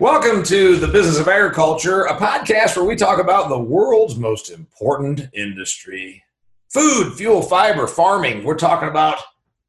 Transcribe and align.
Welcome 0.00 0.42
to 0.46 0.74
the 0.74 0.88
Business 0.88 1.20
of 1.20 1.28
Agriculture, 1.28 2.06
a 2.06 2.16
podcast 2.16 2.74
where 2.74 2.84
we 2.84 2.96
talk 2.96 3.20
about 3.20 3.48
the 3.48 3.60
world's 3.60 4.16
most 4.16 4.50
important 4.50 5.28
industry 5.32 6.20
food, 6.68 7.14
fuel, 7.14 7.40
fiber, 7.40 7.86
farming. 7.86 8.42
We're 8.42 8.56
talking 8.56 8.88
about 8.88 9.20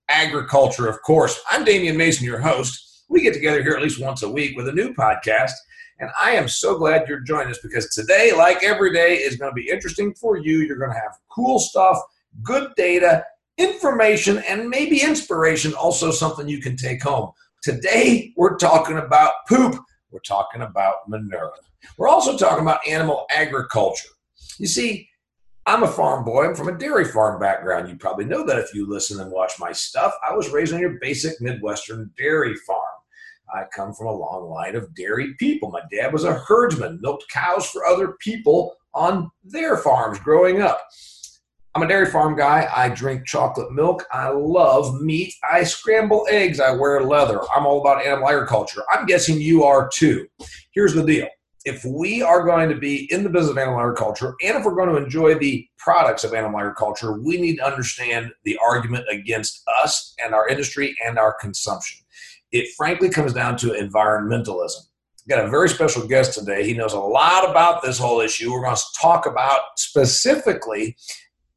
agriculture, 0.10 0.88
of 0.88 1.00
course. 1.04 1.40
I'm 1.48 1.64
Damian 1.64 1.96
Mason, 1.96 2.26
your 2.26 2.40
host. 2.40 3.04
We 3.08 3.22
get 3.22 3.36
together 3.36 3.62
here 3.62 3.74
at 3.74 3.84
least 3.84 4.02
once 4.02 4.24
a 4.24 4.30
week 4.30 4.58
with 4.58 4.68
a 4.68 4.72
new 4.72 4.96
podcast, 4.96 5.52
and 6.00 6.10
I 6.20 6.32
am 6.32 6.48
so 6.48 6.76
glad 6.76 7.08
you're 7.08 7.20
joining 7.20 7.52
us 7.52 7.60
because 7.62 7.94
today, 7.94 8.32
like 8.36 8.64
every 8.64 8.92
day, 8.92 9.18
is 9.18 9.38
going 9.38 9.52
to 9.52 9.56
be 9.56 9.70
interesting 9.70 10.16
for 10.16 10.38
you. 10.38 10.62
You're 10.62 10.80
going 10.80 10.90
to 10.90 11.00
have 11.00 11.20
cool 11.30 11.60
stuff, 11.60 12.00
good 12.42 12.72
data, 12.76 13.24
information, 13.60 14.40
and 14.50 14.72
maybe 14.72 15.04
inspiration, 15.04 15.76
also 15.76 16.10
something 16.10 16.48
you 16.48 16.62
can 16.62 16.76
take 16.76 17.04
home. 17.04 17.30
Today, 17.62 18.34
we're 18.36 18.58
talking 18.58 18.98
about 18.98 19.34
poop 19.48 19.76
we're 20.16 20.22
talking 20.22 20.62
about 20.62 21.10
manure. 21.10 21.52
We're 21.98 22.08
also 22.08 22.38
talking 22.38 22.64
about 22.64 22.88
animal 22.88 23.26
agriculture. 23.30 24.08
You 24.58 24.66
see, 24.66 25.10
I'm 25.66 25.84
a 25.84 25.88
farm 25.90 26.24
boy. 26.24 26.46
I'm 26.46 26.56
from 26.56 26.70
a 26.70 26.78
dairy 26.78 27.04
farm 27.04 27.38
background. 27.38 27.90
You 27.90 27.98
probably 27.98 28.24
know 28.24 28.46
that 28.46 28.58
if 28.58 28.74
you 28.74 28.90
listen 28.90 29.20
and 29.20 29.30
watch 29.30 29.52
my 29.60 29.74
stuff. 29.74 30.14
I 30.28 30.34
was 30.34 30.52
raised 30.52 30.74
on 30.74 30.80
your 30.80 30.98
basic 31.02 31.42
Midwestern 31.42 32.12
dairy 32.18 32.56
farm. 32.66 32.80
I 33.54 33.64
come 33.76 33.94
from 33.94 34.08
a 34.08 34.14
long 34.14 34.50
line 34.50 34.78
of 34.78 34.96
dairy 34.96 35.36
people. 35.38 35.70
My 35.70 35.82
dad 35.92 36.14
was 36.14 36.24
a 36.24 36.34
herdsman, 36.34 37.00
milked 37.02 37.26
cows 37.30 37.70
for 37.70 37.86
other 37.86 38.14
people 38.22 38.74
on 38.94 39.30
their 39.44 39.76
farms 39.76 40.18
growing 40.20 40.62
up. 40.62 40.82
I'm 41.76 41.84
a 41.84 41.88
dairy 41.90 42.06
farm 42.06 42.38
guy. 42.38 42.70
I 42.74 42.88
drink 42.88 43.28
chocolate 43.28 43.74
milk. 43.74 44.06
I 44.10 44.30
love 44.30 45.02
meat. 45.02 45.34
I 45.52 45.66
scramble 45.66 46.26
eggs. 46.30 46.62
I 46.62 46.72
wear 46.72 47.04
leather. 47.04 47.42
I'm 47.54 47.66
all 47.66 47.82
about 47.82 48.06
animal 48.06 48.30
agriculture. 48.30 48.82
I'm 48.90 49.06
guessing 49.06 49.42
you 49.42 49.66
are 49.66 49.90
too. 49.94 50.26
Here's 50.72 50.94
the 50.94 51.04
deal 51.04 51.28
if 51.66 51.84
we 51.84 52.22
are 52.22 52.46
going 52.46 52.70
to 52.70 52.76
be 52.76 53.12
in 53.12 53.24
the 53.24 53.30
business 53.30 53.52
of 53.52 53.58
animal 53.58 53.80
agriculture 53.80 54.36
and 54.44 54.56
if 54.56 54.64
we're 54.64 54.76
going 54.76 54.88
to 54.88 55.04
enjoy 55.04 55.34
the 55.34 55.68
products 55.78 56.24
of 56.24 56.34
animal 56.34 56.60
agriculture, 56.60 57.20
we 57.20 57.42
need 57.42 57.58
to 57.58 57.66
understand 57.66 58.32
the 58.46 58.58
argument 58.66 59.04
against 59.10 59.62
us 59.84 60.16
and 60.24 60.34
our 60.34 60.48
industry 60.48 60.96
and 61.06 61.20
our 61.20 61.34
consumption. 61.34 62.06
It 62.54 62.70
frankly 62.78 63.10
comes 63.10 63.34
down 63.34 63.58
to 63.58 63.72
environmentalism. 63.72 64.86
Got 65.28 65.44
a 65.44 65.50
very 65.50 65.68
special 65.68 66.08
guest 66.08 66.38
today. 66.38 66.66
He 66.66 66.74
knows 66.74 66.94
a 66.94 67.00
lot 67.00 67.50
about 67.50 67.82
this 67.82 67.98
whole 67.98 68.22
issue. 68.22 68.54
We're 68.54 68.62
going 68.62 68.76
to 68.76 68.84
talk 69.02 69.26
about 69.26 69.62
specifically 69.76 70.96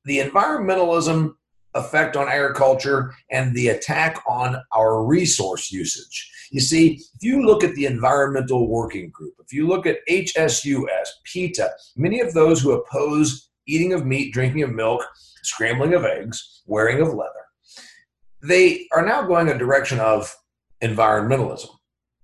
the 0.09 0.19
environmentalism 0.19 1.35
effect 1.75 2.17
on 2.17 2.29
agriculture 2.29 3.15
and 3.31 3.55
the 3.55 3.69
attack 3.69 4.23
on 4.27 4.57
our 4.73 5.05
resource 5.05 5.71
usage. 5.71 6.31
You 6.51 6.61
see, 6.61 6.95
if 7.15 7.23
you 7.23 7.45
look 7.45 7.63
at 7.63 7.75
the 7.75 7.85
Environmental 7.85 8.69
Working 8.69 9.11
Group, 9.11 9.35
if 9.39 9.53
you 9.53 9.69
look 9.69 9.87
at 9.87 9.99
HSUS, 10.09 11.09
PETA, 11.25 11.71
many 11.97 12.21
of 12.21 12.33
those 12.33 12.61
who 12.61 12.73
oppose 12.73 13.51
eating 13.67 13.93
of 13.93 14.07
meat, 14.07 14.33
drinking 14.33 14.63
of 14.63 14.73
milk, 14.73 15.05
scrambling 15.43 15.93
of 15.93 16.07
eggs, 16.07 16.63
wearing 16.65 17.03
of 17.03 17.09
leather, 17.09 17.33
they 18.43 18.87
are 18.93 19.05
now 19.05 19.23
going 19.23 19.49
a 19.49 19.59
direction 19.59 20.01
of 20.01 20.35
environmentalism. 20.83 21.69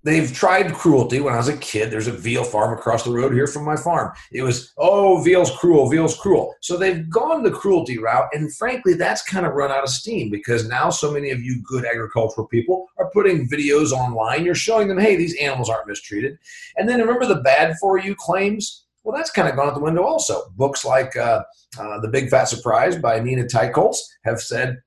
They've 0.05 0.31
tried 0.31 0.71
cruelty 0.71 1.19
when 1.19 1.33
I 1.33 1.37
was 1.37 1.47
a 1.47 1.57
kid. 1.57 1.89
There's 1.89 2.05
a 2.05 2.11
veal 2.11 2.43
farm 2.43 2.77
across 2.77 3.01
the 3.01 3.09
road 3.09 3.33
here 3.33 3.47
from 3.47 3.65
my 3.65 3.75
farm. 3.75 4.13
It 4.31 4.43
was, 4.43 4.71
oh, 4.77 5.23
veal's 5.23 5.49
cruel, 5.57 5.89
veal's 5.89 6.15
cruel. 6.15 6.53
So 6.61 6.77
they've 6.77 7.09
gone 7.09 7.41
the 7.41 7.49
cruelty 7.49 7.97
route. 7.97 8.29
And 8.31 8.55
frankly, 8.55 8.93
that's 8.93 9.23
kind 9.23 9.47
of 9.47 9.53
run 9.53 9.71
out 9.71 9.81
of 9.81 9.89
steam 9.89 10.29
because 10.29 10.67
now 10.67 10.91
so 10.91 11.11
many 11.11 11.31
of 11.31 11.41
you 11.41 11.59
good 11.63 11.85
agricultural 11.85 12.45
people 12.47 12.85
are 12.99 13.09
putting 13.09 13.49
videos 13.49 13.91
online. 13.93 14.45
You're 14.45 14.53
showing 14.53 14.87
them, 14.87 14.99
hey, 14.99 15.15
these 15.15 15.35
animals 15.41 15.71
aren't 15.71 15.87
mistreated. 15.87 16.37
And 16.77 16.87
then 16.87 16.99
remember 16.99 17.25
the 17.25 17.41
bad 17.41 17.75
for 17.81 17.97
you 17.97 18.13
claims? 18.13 18.85
Well, 19.03 19.17
that's 19.17 19.31
kind 19.31 19.49
of 19.49 19.55
gone 19.55 19.69
out 19.69 19.73
the 19.73 19.79
window 19.79 20.03
also. 20.03 20.51
Books 20.55 20.85
like 20.85 21.17
uh, 21.17 21.41
uh, 21.79 21.99
The 22.01 22.09
Big 22.09 22.29
Fat 22.29 22.45
Surprise 22.45 22.95
by 22.95 23.19
Nina 23.19 23.45
Teicholz 23.45 23.97
have 24.23 24.39
said, 24.39 24.77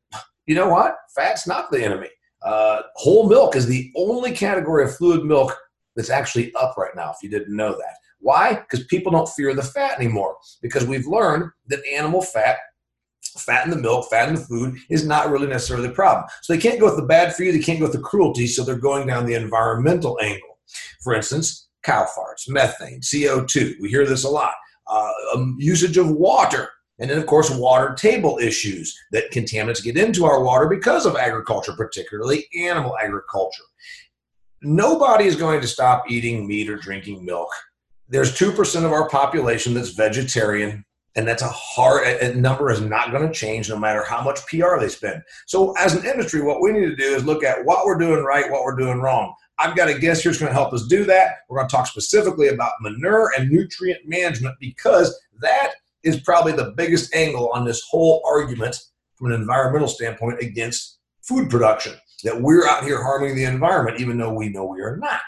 you 0.47 0.54
know 0.54 0.69
what? 0.69 0.94
Fat's 1.16 1.44
not 1.44 1.72
the 1.72 1.82
enemy 1.82 2.09
uh, 2.43 2.82
whole 2.94 3.28
milk 3.28 3.56
is 3.56 3.66
the 3.66 3.91
only 3.97 4.32
category 4.32 4.84
of 4.84 4.97
fluid 4.97 5.25
milk 5.25 5.56
that's 5.97 6.10
actually 6.10 6.54
up 6.54 6.76
right 6.76 6.94
now, 6.94 7.10
if 7.10 7.16
you 7.22 7.28
didn't 7.28 7.54
know 7.54 7.72
that. 7.72 7.97
Why? 8.21 8.54
Because 8.54 8.84
people 8.87 9.12
don't 9.12 9.28
fear 9.31 9.54
the 9.54 9.62
fat 9.62 9.99
anymore. 9.99 10.37
Because 10.62 10.87
we've 10.87 11.06
learned 11.06 11.50
that 11.69 11.84
animal 11.87 12.22
fat, 12.22 12.59
fat 13.37 13.65
in 13.65 13.71
the 13.71 13.77
milk, 13.77 14.09
fat 14.10 14.28
in 14.28 14.37
the 14.37 14.41
food, 14.41 14.77
is 14.91 15.04
not 15.04 15.31
really 15.31 15.47
necessarily 15.47 15.88
the 15.88 15.94
problem. 15.94 16.27
So 16.43 16.53
they 16.53 16.60
can't 16.60 16.81
go 16.81 16.87
with 16.87 16.97
the 16.97 17.03
bad 17.03 17.34
for 17.34 17.44
you, 17.44 17.53
they 17.53 17.59
can't 17.59 17.78
go 17.78 17.87
with 17.87 17.94
the 17.94 18.00
cruelty, 18.00 18.47
so 18.47 18.65
they're 18.65 18.77
going 18.77 19.06
down 19.06 19.27
the 19.27 19.34
environmental 19.34 20.19
angle. 20.22 20.59
For 21.03 21.15
instance, 21.15 21.69
cow 21.82 22.06
farts, 22.16 22.48
methane, 22.48 23.00
CO2. 23.00 23.75
We 23.81 23.88
hear 23.88 24.06
this 24.06 24.25
a 24.25 24.28
lot. 24.28 24.54
Uh, 24.87 25.12
um, 25.34 25.56
usage 25.59 25.97
of 25.97 26.10
water 26.10 26.71
and 26.98 27.09
then, 27.09 27.19
of 27.19 27.26
course, 27.26 27.50
water 27.50 27.94
table 27.94 28.38
issues 28.38 28.97
that 29.12 29.31
contaminants 29.31 29.82
get 29.82 29.97
into 29.97 30.25
our 30.25 30.42
water 30.42 30.66
because 30.66 31.06
of 31.06 31.16
agriculture, 31.16 31.72
particularly 31.76 32.47
animal 32.59 32.97
agriculture. 33.03 33.62
Nobody 34.62 35.26
is 35.26 35.36
going 35.36 35.60
to 35.60 35.69
stop 35.69 36.10
eating 36.10 36.47
meat 36.47 36.69
or 36.69 36.76
drinking 36.76 37.25
milk. 37.25 37.50
There's 38.09 38.36
2% 38.36 38.84
of 38.84 38.92
our 38.92 39.09
population 39.09 39.75
that's 39.75 39.91
vegetarian, 39.91 40.84
and 41.14 41.28
that's 41.28 41.42
a 41.42 41.48
hard 41.48 42.06
a 42.06 42.34
number 42.34 42.70
is 42.70 42.81
not 42.81 43.12
going 43.12 43.26
to 43.26 43.32
change 43.32 43.69
no 43.69 43.78
matter 43.78 44.03
how 44.03 44.22
much 44.22 44.44
PR 44.47 44.78
they 44.80 44.88
spend. 44.88 45.22
So, 45.47 45.75
as 45.78 45.94
an 45.94 46.04
industry, 46.04 46.42
what 46.42 46.60
we 46.60 46.72
need 46.72 46.86
to 46.86 46.97
do 46.97 47.15
is 47.15 47.25
look 47.25 47.44
at 47.44 47.65
what 47.65 47.86
we're 47.86 47.98
doing 47.98 48.25
right, 48.25 48.50
what 48.50 48.65
we're 48.65 48.76
doing 48.76 48.98
wrong. 48.98 49.34
I've 49.59 49.76
got 49.76 49.88
a 49.88 49.98
guest 49.98 50.22
here 50.22 50.30
who's 50.30 50.38
going 50.38 50.50
to 50.50 50.59
help 50.59 50.72
us 50.72 50.86
do 50.86 51.04
that. 51.04 51.38
We're 51.48 51.59
going 51.59 51.69
to 51.69 51.76
talk 51.76 51.86
specifically 51.86 52.48
about 52.48 52.72
manure 52.80 53.32
and 53.36 53.50
nutrient 53.50 54.00
management 54.06 54.56
because 54.60 55.16
that 55.41 55.75
is 56.08 56.20
probably 56.20 56.52
the 56.52 56.72
biggest 56.76 57.14
angle 57.14 57.50
on 57.54 57.64
this 57.64 57.82
whole 57.91 58.22
argument 58.26 58.76
from 59.16 59.32
an 59.32 59.41
environmental 59.41 59.88
standpoint 59.88 60.41
against 60.41 60.98
food 61.22 61.50
production 61.50 61.94
that 62.24 62.41
we're 62.41 62.66
out 62.66 62.84
here 62.84 63.02
harming 63.02 63.36
the 63.36 63.44
environment 63.44 64.00
even 64.00 64.18
though 64.18 64.32
we 64.32 64.48
know 64.48 64.64
we 64.64 64.80
are 64.80 64.97
not. 64.97 65.20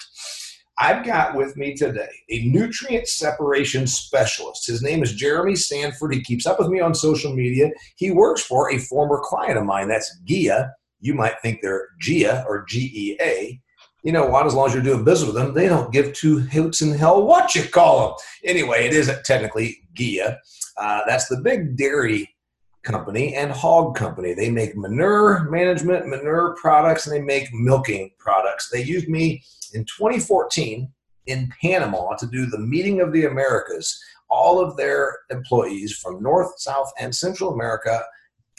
I've 0.78 1.04
got 1.04 1.36
with 1.36 1.56
me 1.58 1.74
today 1.74 2.08
a 2.30 2.46
nutrient 2.46 3.06
separation 3.06 3.86
specialist. 3.86 4.66
His 4.66 4.82
name 4.82 5.02
is 5.02 5.20
jeramy 5.20 5.58
sanford. 5.58 6.14
He 6.14 6.22
keeps 6.22 6.46
up 6.46 6.58
with 6.58 6.68
me 6.68 6.80
on 6.80 6.94
social 6.94 7.34
media. 7.34 7.70
He 7.96 8.10
works 8.10 8.42
for 8.42 8.72
a 8.72 8.78
former 8.78 9.20
client 9.22 9.58
of 9.58 9.64
mine. 9.64 9.88
That's 9.88 10.18
gia. 10.24 10.72
You 11.00 11.14
might 11.14 11.40
think 11.42 11.60
they're 11.60 11.88
gia 12.00 12.44
or 12.48 12.64
gea 12.66 13.60
you 14.02 14.12
know 14.12 14.26
what? 14.26 14.46
As 14.46 14.54
long 14.54 14.68
as 14.68 14.74
you're 14.74 14.82
doing 14.82 15.04
business 15.04 15.26
with 15.26 15.36
them, 15.36 15.54
they 15.54 15.68
don't 15.68 15.92
give 15.92 16.12
two 16.12 16.38
hoots 16.38 16.80
in 16.80 16.92
hell 16.92 17.26
what 17.26 17.54
you 17.54 17.64
call 17.64 18.08
them. 18.08 18.16
Anyway, 18.44 18.86
it 18.86 18.92
isn't 18.92 19.24
technically 19.24 19.78
Gia. 19.94 20.38
Uh, 20.76 21.00
that's 21.06 21.28
the 21.28 21.40
big 21.42 21.76
dairy 21.76 22.34
company 22.82 23.34
and 23.34 23.52
hog 23.52 23.94
company. 23.94 24.32
They 24.32 24.50
make 24.50 24.76
manure 24.76 25.48
management, 25.50 26.08
manure 26.08 26.56
products, 26.60 27.06
and 27.06 27.14
they 27.14 27.22
make 27.22 27.52
milking 27.52 28.10
products. 28.18 28.70
They 28.70 28.82
used 28.82 29.08
me 29.08 29.42
in 29.74 29.84
2014 29.84 30.90
in 31.26 31.52
Panama 31.60 32.14
to 32.16 32.26
do 32.26 32.46
the 32.46 32.58
meeting 32.58 33.00
of 33.00 33.12
the 33.12 33.26
Americas. 33.26 34.02
All 34.30 34.60
of 34.60 34.76
their 34.76 35.18
employees 35.30 35.96
from 35.96 36.22
North, 36.22 36.58
South, 36.58 36.90
and 36.98 37.14
Central 37.14 37.52
America 37.52 38.02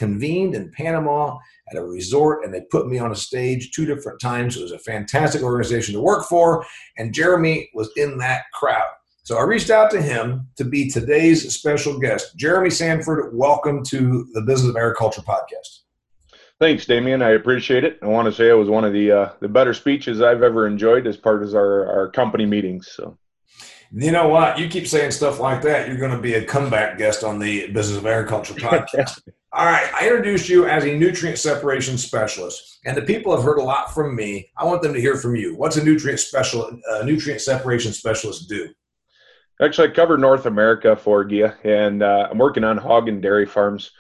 convened 0.02 0.56
in 0.56 0.72
Panama 0.72 1.38
at 1.70 1.78
a 1.78 1.84
resort 1.84 2.44
and 2.44 2.52
they 2.52 2.62
put 2.72 2.88
me 2.88 2.98
on 2.98 3.12
a 3.12 3.16
stage 3.16 3.70
two 3.70 3.86
different 3.86 4.20
times. 4.20 4.58
It 4.58 4.64
was 4.64 4.72
a 4.72 4.80
fantastic 4.80 5.44
organization 5.44 5.94
to 5.94 6.02
work 6.02 6.26
for, 6.28 6.66
and 6.98 7.14
Jeramy 7.14 7.68
was 7.76 7.92
in 7.96 8.18
that 8.18 8.46
crowd. 8.52 8.90
So 9.22 9.38
I 9.38 9.44
reached 9.44 9.70
out 9.70 9.92
to 9.92 10.02
him 10.02 10.48
to 10.56 10.66
be 10.66 10.90
today's 10.90 11.54
special 11.54 12.00
guest. 12.00 12.36
Jeramy 12.36 12.72
Sanford, 12.72 13.38
welcome 13.38 13.84
to 13.90 14.26
the 14.34 14.42
Business 14.42 14.72
of 14.72 14.76
Agriculture 14.76 15.22
podcast. 15.22 15.82
Thanks, 16.60 16.88
Damian. 16.88 17.22
I 17.22 17.32
appreciate 17.32 17.84
it. 17.84 18.00
I 18.02 18.08
want 18.08 18.26
to 18.26 18.32
say 18.32 18.50
it 18.50 18.54
was 18.54 18.70
one 18.70 18.84
of 18.84 18.94
the 18.94 19.12
uh, 19.12 19.30
the 19.40 19.50
better 19.50 19.76
speeches 19.76 20.20
I've 20.20 20.42
ever 20.42 20.66
enjoyed 20.66 21.06
as 21.06 21.16
part 21.16 21.44
of 21.44 21.54
our, 21.54 21.88
our 21.88 22.10
company 22.10 22.48
meetings. 22.48 22.92
So, 22.92 23.20
you 23.94 24.12
know 24.12 24.28
what? 24.28 24.58
You 24.58 24.70
keep 24.70 24.88
saying 24.88 25.12
stuff 25.12 25.40
like 25.40 25.62
that. 25.64 25.88
You're 25.88 25.98
going 25.98 26.16
to 26.16 26.22
be 26.22 26.36
a 26.36 26.46
comeback 26.46 26.98
guest 26.98 27.24
on 27.24 27.40
the 27.40 27.68
Business 27.72 27.98
of 27.98 28.06
Agriculture 28.06 28.54
podcast. 28.58 29.22
All 29.54 29.66
right, 29.66 29.92
I 29.94 30.08
introduced 30.08 30.48
you 30.48 30.66
as 30.66 30.86
a 30.86 30.98
nutrient 30.98 31.38
separation 31.38 31.98
specialist, 31.98 32.80
and 32.86 32.96
the 32.96 33.02
people 33.02 33.36
have 33.36 33.44
heard 33.44 33.58
a 33.58 33.64
lot 33.64 33.94
from 33.94 34.16
me. 34.16 34.50
I 34.58 34.64
want 34.64 34.82
them 34.82 34.94
to 34.94 35.02
hear 35.02 35.18
from 35.18 35.36
you. 35.36 35.58
What's 35.58 35.76
a 35.76 35.84
nutrient 35.84 36.22
special 36.22 36.80
uh, 36.90 37.04
nutrient 37.04 37.42
separation 37.42 37.92
specialist 37.92 38.48
do? 38.48 38.70
Actually, 39.62 39.90
I 39.90 39.92
cover 39.92 40.18
North 40.18 40.46
America 40.46 40.96
for 40.96 41.26
GEA, 41.26 41.54
and 41.66 42.02
uh, 42.02 42.30
I'm 42.32 42.38
working 42.38 42.64
on 42.64 42.78
hog 42.78 43.10
and 43.10 43.22
dairy 43.22 43.46
farms. 43.46 43.92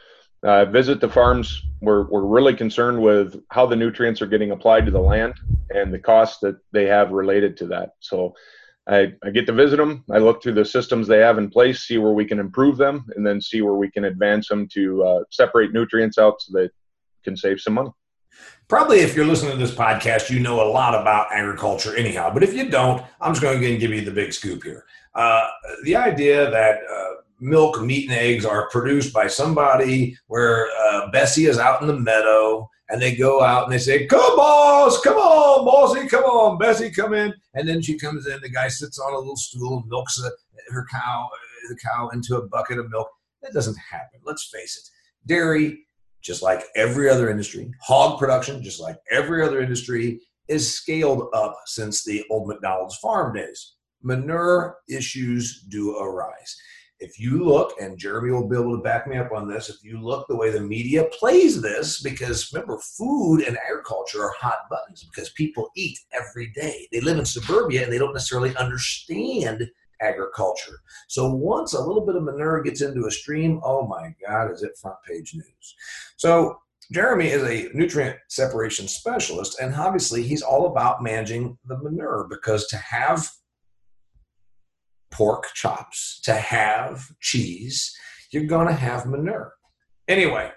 Uh, 0.42 0.64
visit 0.66 1.02
the 1.02 1.10
farms. 1.10 1.62
We're 1.82 2.10
we're 2.10 2.26
really 2.26 2.56
concerned 2.56 3.02
with 3.02 3.36
how 3.50 3.66
the 3.66 3.76
nutrients 3.76 4.22
are 4.22 4.28
getting 4.28 4.52
applied 4.52 4.86
to 4.86 4.92
the 4.92 5.02
land 5.02 5.34
and 5.70 5.94
the 5.94 6.00
costs 6.00 6.40
that 6.44 6.56
they 6.72 6.86
have 6.86 7.12
related 7.12 7.58
to 7.58 7.68
that. 7.68 7.96
So 8.00 8.34
I, 8.88 9.13
I 9.24 9.30
get 9.30 9.45
to 9.45 9.54
visit 9.54 9.78
them. 9.78 10.04
I 10.12 10.18
look 10.18 10.42
through 10.42 10.56
the 10.56 10.66
systems 10.66 11.07
they 11.07 11.19
have 11.19 11.38
in 11.38 11.50
place, 11.50 11.81
see 11.81 11.98
where 11.98 12.13
we 12.13 12.25
can 12.25 12.39
improve 12.39 12.78
them, 12.78 13.06
and 13.16 13.25
then 13.25 13.39
see 13.39 13.62
where 13.62 13.75
we 13.75 13.92
can 13.92 14.06
advance 14.06 14.48
them 14.48 14.68
to 14.74 15.04
uh, 15.04 15.24
separate 15.30 15.72
nutrients 15.72 16.18
out 16.18 16.42
so 16.42 16.57
they 16.57 16.69
can 17.24 17.38
save 17.38 17.60
some 17.60 17.75
money. 17.75 17.92
Probably 18.68 19.00
if 19.00 19.16
you're 19.16 19.25
listening 19.25 19.51
to 19.51 19.57
this 19.57 19.75
podcast, 19.75 20.30
you 20.30 20.39
know 20.39 20.62
a 20.62 20.69
lot 20.69 21.00
about 21.00 21.31
agriculture 21.31 21.95
anyhow. 21.95 22.33
But 22.33 22.44
if 22.44 22.54
you 22.54 22.69
don't, 22.69 23.04
I'm 23.19 23.33
just 23.33 23.42
going 23.42 23.62
to 23.62 23.78
give 23.78 23.92
you 23.92 24.01
the 24.01 24.12
big 24.12 24.33
scoop 24.33 24.63
here. 24.63 24.86
Uh, 25.13 25.48
the 25.84 25.95
idea 25.95 26.50
that 26.50 26.80
uh, 26.92 27.22
milk, 27.39 27.81
meat, 27.81 28.10
and 28.10 28.18
eggs 28.18 28.45
are 28.45 28.69
produced 28.69 29.13
by 29.13 29.27
somebody 29.27 30.18
where 30.27 30.69
uh, 30.81 31.12
Bessie 31.12 31.45
is 31.45 31.60
out 31.60 31.81
in 31.81 31.88
the 31.88 32.00
meadow 32.00 32.69
and 32.92 33.02
they 33.02 33.16
go 33.16 33.42
out 33.42 33.64
and 33.64 33.72
they 33.72 33.78
say, 33.78 34.06
Come, 34.06 34.36
boss, 34.36 35.02
come 35.02 35.16
on, 35.16 35.66
bossy, 35.66 36.08
come 36.08 36.26
on, 36.26 36.58
Bessie, 36.58 36.92
come 36.92 37.14
in. 37.14 37.34
And 37.54 37.68
then 37.68 37.82
she 37.82 37.98
comes 37.98 38.28
in, 38.28 38.40
the 38.42 38.50
guy 38.50 38.68
sits 38.68 39.00
on 39.00 39.14
a 39.14 39.18
little 39.18 39.38
stool 39.38 39.80
and 39.80 39.90
milks 39.90 40.22
her 40.70 40.86
cow, 40.92 41.30
the 41.70 41.78
cow 41.78 42.10
into 42.10 42.36
a 42.36 42.48
bucket 42.48 42.78
of 42.78 42.90
milk. 42.92 43.10
That 43.42 43.54
doesn't 43.54 43.78
happen. 43.78 44.20
Let's 44.24 44.50
face 44.54 44.78
it. 44.78 45.28
Dairy, 45.28 45.80
just 46.22 46.44
like 46.44 46.64
every 46.76 47.10
other 47.10 47.32
industry, 47.32 47.72
hog 47.82 48.20
production, 48.20 48.62
just 48.62 48.82
like 48.82 48.98
every 49.10 49.44
other 49.44 49.62
industry, 49.62 50.20
is 50.48 50.74
scaled 50.74 51.30
up 51.34 51.56
since 51.66 52.04
the 52.04 52.26
old 52.30 52.48
McDonald's 52.48 52.98
farm 52.98 53.34
days. 53.34 53.76
Manure 54.04 54.78
issues 54.90 55.62
do 55.70 55.98
arise 55.98 56.56
if 57.01 57.19
you 57.19 57.44
look, 57.44 57.74
and 57.81 58.00
Jeramy 58.00 58.31
will 58.31 58.48
be 58.48 58.56
able 58.56 58.77
to 58.77 58.83
back 58.83 59.07
me 59.07 59.18
up 59.18 59.31
on 59.31 59.50
this, 59.50 59.69
if 59.69 59.83
you 59.83 60.00
look 60.00 60.27
the 60.27 60.36
way 60.36 60.51
the 60.51 60.62
media 60.62 61.06
plays 61.06 61.62
this, 61.62 62.01
because 62.01 62.53
remember, 62.53 62.77
food 62.77 63.42
and 63.42 63.57
agriculture 63.57 64.24
are 64.24 64.36
hot 64.39 64.69
buttons 64.69 65.03
because 65.03 65.31
people 65.31 65.69
eat 65.75 65.98
every 66.13 66.51
day. 66.51 66.88
They 66.92 67.01
live 67.01 67.18
in 67.18 67.25
suburbia 67.25 67.83
and 67.83 67.92
they 67.92 67.98
don't 67.98 68.13
necessarily 68.13 68.56
understand 68.56 69.69
agriculture. 70.00 70.80
So 71.07 71.33
once 71.33 71.74
a 71.74 71.81
little 71.81 72.06
bit 72.06 72.15
of 72.15 72.24
manure 72.24 72.62
gets 72.62 72.81
into 72.81 73.07
a 73.07 73.12
stream, 73.12 73.59
oh 73.63 73.88
my 73.88 74.13
God, 74.25 74.51
is 74.51 74.63
it 74.63 74.77
front 74.77 74.98
page 75.07 75.33
news? 75.33 75.75
So 76.18 76.59
Jeramy 76.94 77.31
is 77.31 77.44
a 77.44 77.75
nutrient 77.75 78.18
separation 78.27 78.88
specialist, 78.88 79.59
and 79.59 79.74
obviously 79.74 80.24
he's 80.24 80.42
all 80.42 80.68
about 80.68 81.01
managing 81.01 81.57
the 81.65 81.77
manure 81.77 82.27
because 82.30 82.68
to 82.68 82.77
have 82.77 83.27
pork 85.12 85.48
chops, 85.54 86.19
to 86.24 86.34
have 86.34 87.08
cheese, 87.19 87.96
you're 88.31 88.46
going 88.46 88.68
to 88.68 88.74
have 88.74 89.06
manure. 89.06 89.54
Anyway, 90.08 90.52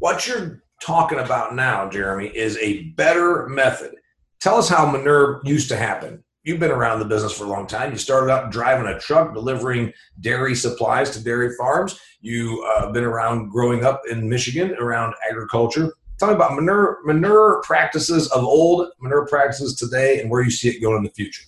what 0.00 0.26
you're 0.26 0.62
talking 0.82 1.18
about 1.18 1.54
now, 1.54 1.88
Jeramy, 1.88 2.32
is 2.32 2.58
a 2.58 2.84
better 2.90 3.48
method. 3.48 3.94
Tell 4.40 4.56
us 4.56 4.68
how 4.68 4.90
manure 4.90 5.40
used 5.44 5.68
to 5.68 5.76
happen. 5.76 6.22
You've 6.44 6.58
been 6.58 6.72
around 6.72 6.98
the 6.98 7.04
business 7.04 7.32
for 7.32 7.44
a 7.44 7.48
long 7.48 7.68
time. 7.68 7.92
You 7.92 7.98
started 7.98 8.32
out 8.32 8.50
driving 8.50 8.88
a 8.88 8.98
truck 8.98 9.32
delivering 9.32 9.92
dairy 10.20 10.56
supplies 10.56 11.10
to 11.10 11.22
dairy 11.22 11.54
farms. 11.56 12.00
You've 12.20 12.58
uh, 12.64 12.90
been 12.90 13.04
around 13.04 13.50
growing 13.50 13.84
up 13.84 14.02
in 14.10 14.28
Michigan 14.28 14.74
around 14.80 15.14
agriculture. 15.30 15.94
Tell 16.18 16.28
me 16.28 16.34
about 16.34 16.56
manure, 16.56 16.98
manure 17.04 17.62
practices 17.64 18.28
of 18.32 18.42
old, 18.42 18.88
manure 19.00 19.26
practices 19.26 19.76
today, 19.76 20.20
and 20.20 20.28
where 20.28 20.42
you 20.42 20.50
see 20.50 20.68
it 20.68 20.80
going 20.80 20.98
in 20.98 21.04
the 21.04 21.10
future. 21.10 21.44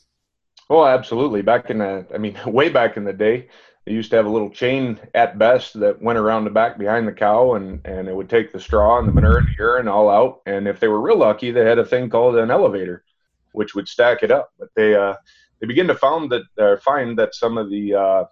Oh, 0.71 0.85
absolutely. 0.87 1.43
Back 1.43 1.71
in 1.71 1.79
the, 1.79 2.07
I 2.15 2.19
mean, 2.19 2.39
way 2.47 2.69
back 2.69 2.97
in 2.97 3.05
the 3.05 3.13
day, 3.13 3.49
they 3.85 3.93
used 3.93 4.11
to 4.11 4.17
have 4.17 4.27
a 4.27 4.31
little 4.31 4.51
chain 4.51 4.99
at 5.15 5.39
best 5.39 5.79
that 5.81 6.01
went 6.01 6.19
around 6.19 6.45
the 6.45 6.51
back 6.51 6.79
behind 6.79 7.07
the 7.07 7.13
cow, 7.13 7.55
and 7.55 7.87
and 7.87 8.09
it 8.09 8.17
would 8.17 8.31
take 8.31 8.51
the 8.51 8.61
straw 8.61 8.99
and 8.99 9.07
the 9.07 9.13
manure 9.13 9.39
and 9.39 9.49
the 9.49 9.55
urine 9.59 9.89
all 9.89 10.09
out. 10.09 10.41
And 10.47 10.67
if 10.67 10.81
they 10.81 10.89
were 10.89 11.03
real 11.03 11.19
lucky, 11.19 11.51
they 11.51 11.67
had 11.67 11.79
a 11.79 11.85
thing 11.85 12.09
called 12.09 12.37
an 12.37 12.51
elevator, 12.51 13.05
which 13.53 13.75
would 13.75 13.87
stack 13.87 14.23
it 14.23 14.31
up. 14.31 14.53
But 14.59 14.69
they 14.75 14.95
uh, 14.95 15.15
they 15.61 15.67
begin 15.67 15.87
to 15.89 15.95
found 15.95 16.33
that 16.33 16.43
uh, 16.59 16.77
find 16.79 17.19
that 17.19 17.35
some 17.35 17.59
of 17.59 17.69
the 17.69 17.95
uh, 17.95 18.25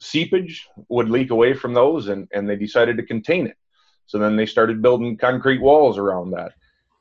seepage 0.00 0.66
would 0.88 1.08
leak 1.08 1.30
away 1.30 1.54
from 1.54 1.74
those, 1.74 2.08
and 2.08 2.26
and 2.32 2.48
they 2.48 2.56
decided 2.56 2.96
to 2.96 3.06
contain 3.06 3.46
it. 3.46 3.56
So 4.06 4.18
then 4.18 4.34
they 4.34 4.46
started 4.46 4.82
building 4.82 5.16
concrete 5.16 5.60
walls 5.60 5.96
around 5.96 6.32
that, 6.32 6.54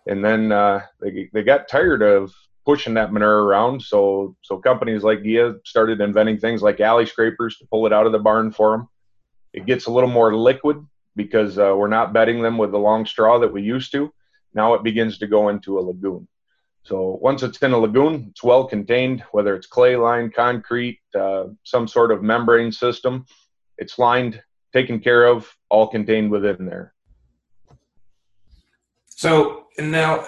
and 0.06 0.24
then 0.24 0.52
uh, 0.52 0.82
they 1.00 1.32
they 1.34 1.42
got 1.42 1.68
tired 1.68 2.04
of 2.04 2.32
pushing 2.66 2.94
that 2.96 3.12
manure 3.12 3.44
around. 3.44 3.82
So 3.82 4.36
so 4.42 4.58
companies 4.58 5.04
like 5.04 5.20
GEA 5.20 5.60
started 5.66 6.02
inventing 6.02 6.40
things 6.40 6.62
like 6.62 6.80
alley 6.80 7.06
scrapers 7.06 7.58
to 7.58 7.68
pull 7.68 7.86
it 7.86 7.94
out 7.94 8.06
of 8.06 8.12
the 8.12 8.20
barn 8.20 8.52
for 8.52 8.72
them. 8.72 8.90
It 9.54 9.66
gets 9.66 9.88
a 9.88 9.92
little 9.92 10.10
more 10.10 10.36
liquid 10.36 10.86
because 11.16 11.58
uh, 11.58 11.74
we're 11.76 11.88
not 11.88 12.14
bedding 12.14 12.42
them 12.42 12.58
with 12.58 12.72
the 12.72 12.80
long 12.80 13.06
straw 13.06 13.40
that 13.40 13.52
we 13.52 13.62
used 13.62 13.92
to. 13.92 14.14
Now 14.54 14.74
it 14.74 14.84
begins 14.84 15.18
to 15.20 15.28
go 15.28 15.50
into 15.50 15.80
a 15.80 15.82
lagoon. 15.82 16.28
So 16.84 17.20
once 17.22 17.44
it's 17.44 17.60
in 17.60 17.74
a 17.74 17.78
lagoon, 17.78 18.28
it's 18.32 18.44
well 18.44 18.66
contained, 18.66 19.24
whether 19.32 19.56
it's 19.56 19.68
clay 19.68 19.96
lined, 19.96 20.34
concrete, 20.34 21.00
uh, 21.14 21.46
some 21.64 21.88
sort 21.88 22.12
of 22.12 22.24
membrane 22.24 22.72
system. 22.72 23.26
It's 23.78 24.00
lined, 24.00 24.42
taken 24.74 25.00
care 25.00 25.26
of, 25.26 25.54
all 25.70 25.88
contained 25.88 26.32
within 26.32 26.66
there. 26.66 26.94
So 29.10 29.68
now 29.78 30.26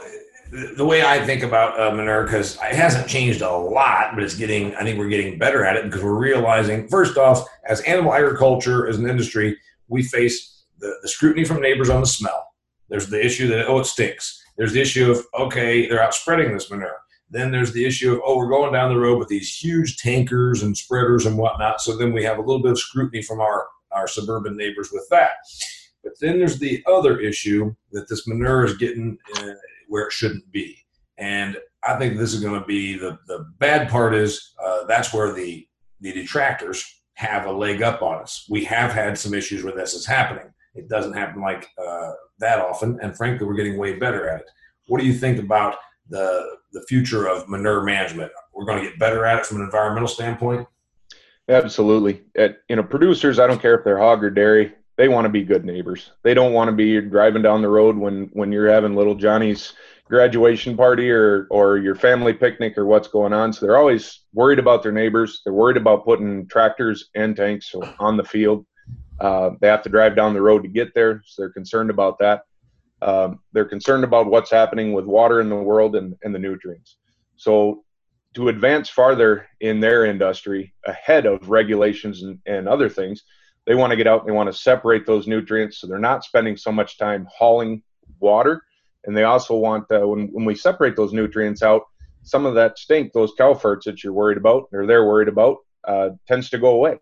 the 0.76 0.86
way 0.86 1.04
I 1.04 1.26
think 1.26 1.42
about 1.42 1.80
uh, 1.80 1.96
manure, 1.96 2.24
because 2.24 2.56
it 2.58 2.76
hasn't 2.76 3.08
changed 3.08 3.42
a 3.42 3.50
lot, 3.50 4.14
but 4.14 4.24
it's 4.24 4.36
getting, 4.36 4.76
I 4.76 4.84
think 4.84 5.00
we're 5.00 5.10
getting 5.10 5.40
better 5.40 5.66
at 5.66 5.76
it 5.76 5.86
because 5.86 6.04
we're 6.04 6.14
realizing, 6.14 6.88
first 6.88 7.18
off, 7.18 7.48
as 7.68 7.82
animal 7.82 8.14
agriculture 8.14 8.88
as 8.88 9.00
an 9.00 9.10
industry, 9.10 9.58
we 9.88 10.04
face 10.04 10.64
the, 10.78 10.96
the 11.02 11.08
scrutiny 11.08 11.44
from 11.44 11.60
neighbors 11.60 11.90
on 11.90 12.02
the 12.02 12.08
smell. 12.08 12.54
There's 12.90 13.10
the 13.10 13.24
issue 13.24 13.48
that, 13.48 13.68
oh, 13.68 13.80
it 13.80 13.86
stinks. 13.86 14.44
There's 14.56 14.74
the 14.74 14.82
issue 14.82 15.10
of, 15.10 15.26
okay, 15.40 15.88
they're 15.88 16.04
out 16.04 16.14
spreading 16.14 16.54
this 16.54 16.70
manure. 16.70 17.02
Then 17.32 17.52
there's 17.52 17.74
the 17.74 17.86
issue 17.86 18.14
of, 18.14 18.22
oh, 18.24 18.38
we're 18.38 18.50
going 18.50 18.74
down 18.74 18.94
the 18.94 19.00
road 19.00 19.18
with 19.18 19.30
these 19.30 19.58
huge 19.58 19.98
tankers 19.98 20.62
and 20.62 20.78
spreaders 20.78 21.26
and 21.26 21.36
whatnot. 21.36 21.82
So 21.82 21.98
then 21.98 22.14
we 22.14 22.24
have 22.24 22.38
a 22.38 22.42
little 22.42 22.62
bit 22.62 22.74
of 22.74 22.80
scrutiny 22.80 23.24
from 23.24 23.42
our, 23.42 23.68
our 23.92 24.08
suburban 24.08 24.56
neighbors 24.56 24.92
with 24.92 25.08
that. 25.10 25.32
But 26.04 26.14
then 26.22 26.38
there's 26.38 26.60
the 26.60 26.84
other 26.86 27.20
issue 27.20 27.74
that 27.92 28.08
this 28.08 28.28
manure 28.28 28.66
is 28.66 28.78
getting 28.78 29.18
uh, 29.38 29.54
where 29.88 30.06
it 30.08 30.14
shouldn't 30.14 30.52
be. 30.52 30.78
And 31.18 31.58
I 31.84 31.98
think 31.98 32.18
this 32.18 32.34
is 32.34 32.42
going 32.42 32.60
to 32.60 32.66
be 32.66 32.98
the, 32.98 33.20
the 33.28 33.46
bad 33.60 33.90
part 33.90 34.16
is 34.16 34.54
uh, 34.64 34.86
that's 34.86 35.14
where 35.14 35.34
the, 35.34 35.68
the 36.02 36.12
detractors 36.12 37.02
have 37.16 37.46
a 37.46 37.52
leg 37.52 37.82
up 37.82 38.02
on 38.02 38.22
us. 38.22 38.48
We 38.50 38.64
have 38.66 38.92
had 38.92 39.18
some 39.18 39.34
issues 39.34 39.64
where 39.64 39.76
this 39.76 39.94
is 39.94 40.06
happening. 40.06 40.52
It 40.76 40.90
doesn't 40.90 41.14
happen 41.14 41.42
like 41.42 41.70
uh, 41.78 42.12
that 42.40 42.60
often, 42.60 43.00
and 43.02 43.16
frankly, 43.16 43.46
we're 43.46 43.54
getting 43.54 43.78
way 43.78 44.00
better 44.00 44.28
at 44.28 44.42
it. 44.42 44.50
What 44.88 45.00
do 45.00 45.06
you 45.06 45.14
think 45.14 45.40
about 45.40 45.76
the 46.10 46.58
the 46.72 46.82
future 46.90 47.28
of 47.28 47.48
manure 47.48 47.84
management? 47.84 48.32
We're 48.54 48.66
going 48.66 48.84
to 48.84 48.90
get 48.90 48.98
better 48.98 49.24
at 49.26 49.40
it 49.40 49.46
from 49.46 49.58
an 49.58 49.64
environmental 49.64 50.08
standpoint. 50.08 50.68
Absolutely. 51.48 52.24
At, 52.36 52.58
you 52.70 52.76
know, 52.76 52.84
producers, 52.84 53.38
I 53.38 53.46
don't 53.46 53.62
care 53.62 53.76
if 53.76 53.84
they're 53.84 54.00
hog 54.00 54.24
or 54.24 54.30
dairy, 54.32 54.74
they 54.95 55.07
want 55.07 55.25
to 55.25 55.30
be 55.30 55.44
good 55.44 55.66
neighbors. 55.66 56.12
They 56.24 56.34
don't 56.34 56.54
want 56.54 56.69
to 56.69 56.75
be 56.75 57.01
driving 57.01 57.42
down 57.42 57.62
the 57.62 57.69
road 57.69 57.98
when 57.98 58.30
when 58.34 58.51
you're 58.51 58.72
having 58.72 58.95
little 58.95 59.16
Johnny's 59.16 59.74
graduation 60.06 60.78
party 60.78 61.10
or 61.10 61.48
or 61.50 61.78
your 61.78 61.95
family 61.95 62.34
picnic 62.34 62.78
or 62.78 62.86
what's 62.86 63.07
going 63.07 63.34
on. 63.34 63.54
So 63.54 63.66
they're 63.66 63.78
always 63.78 64.22
worried 64.34 64.60
about 64.60 64.84
their 64.84 64.92
neighbors. 64.92 65.42
They're 65.44 65.54
worried 65.54 65.78
about 65.78 66.06
putting 66.06 66.48
tractors 66.48 67.10
and 67.15 67.36
tanks 67.36 67.74
on 68.00 68.18
the 68.18 68.24
field. 68.24 68.65
Uh, 69.20 69.51
they 69.62 69.68
have 69.68 69.84
to 69.84 69.89
drive 69.89 70.15
down 70.15 70.34
the 70.34 70.41
road 70.41 70.63
to 70.63 70.70
get 70.70 70.94
there, 70.94 71.22
so 71.25 71.41
they're 71.41 71.50
concerned 71.50 71.89
about 71.89 72.20
that. 72.20 72.44
Um, 73.01 73.39
they're 73.51 73.65
concerned 73.65 74.03
about 74.03 74.27
what's 74.27 74.51
happening 74.51 74.94
with 74.94 75.06
water 75.06 75.41
in 75.41 75.50
the 75.50 75.56
world 75.56 75.96
and, 75.96 76.15
and 76.24 76.34
the 76.34 76.39
nutrients. 76.39 76.98
So 77.36 77.84
to 78.36 78.50
advance 78.50 78.89
farther 78.89 79.48
in 79.60 79.79
their 79.79 80.06
industry 80.06 80.74
ahead 80.86 81.25
of 81.25 81.50
regulations 81.50 82.24
and, 82.24 82.39
and 82.46 82.68
other 82.68 82.89
things, 82.89 83.24
they 83.65 83.75
want 83.75 83.91
to 83.91 83.98
get 83.98 84.08
out 84.08 84.25
they 84.25 84.32
want 84.32 84.51
to 84.51 84.58
separate 84.58 85.05
those 85.05 85.27
nutrients 85.27 85.79
so 85.79 85.88
they're 85.88 86.00
not 86.00 86.24
spending 86.24 86.58
so 86.58 86.72
much 86.72 86.98
time 86.98 87.27
hauling 87.32 87.82
water. 88.20 88.63
And 89.05 89.15
they 89.15 89.24
also 89.24 89.55
want, 89.55 89.91
uh, 89.91 90.08
when, 90.08 90.27
when 90.27 90.46
we 90.46 90.55
separate 90.55 90.96
those 90.96 91.13
nutrients 91.13 91.62
out, 91.62 91.84
some 92.24 92.46
of 92.46 92.55
that 92.55 92.79
stink, 92.79 93.12
those 93.12 93.34
cow 93.38 93.53
farts 93.53 93.84
that 93.84 94.03
you're 94.03 94.13
worried 94.13 94.38
about 94.38 94.70
or 94.72 94.86
they're 94.86 95.05
worried 95.05 95.27
about, 95.27 95.58
uh, 95.86 96.12
tends 96.25 96.50
to 96.51 96.58
go 96.58 96.70
away. 96.70 96.98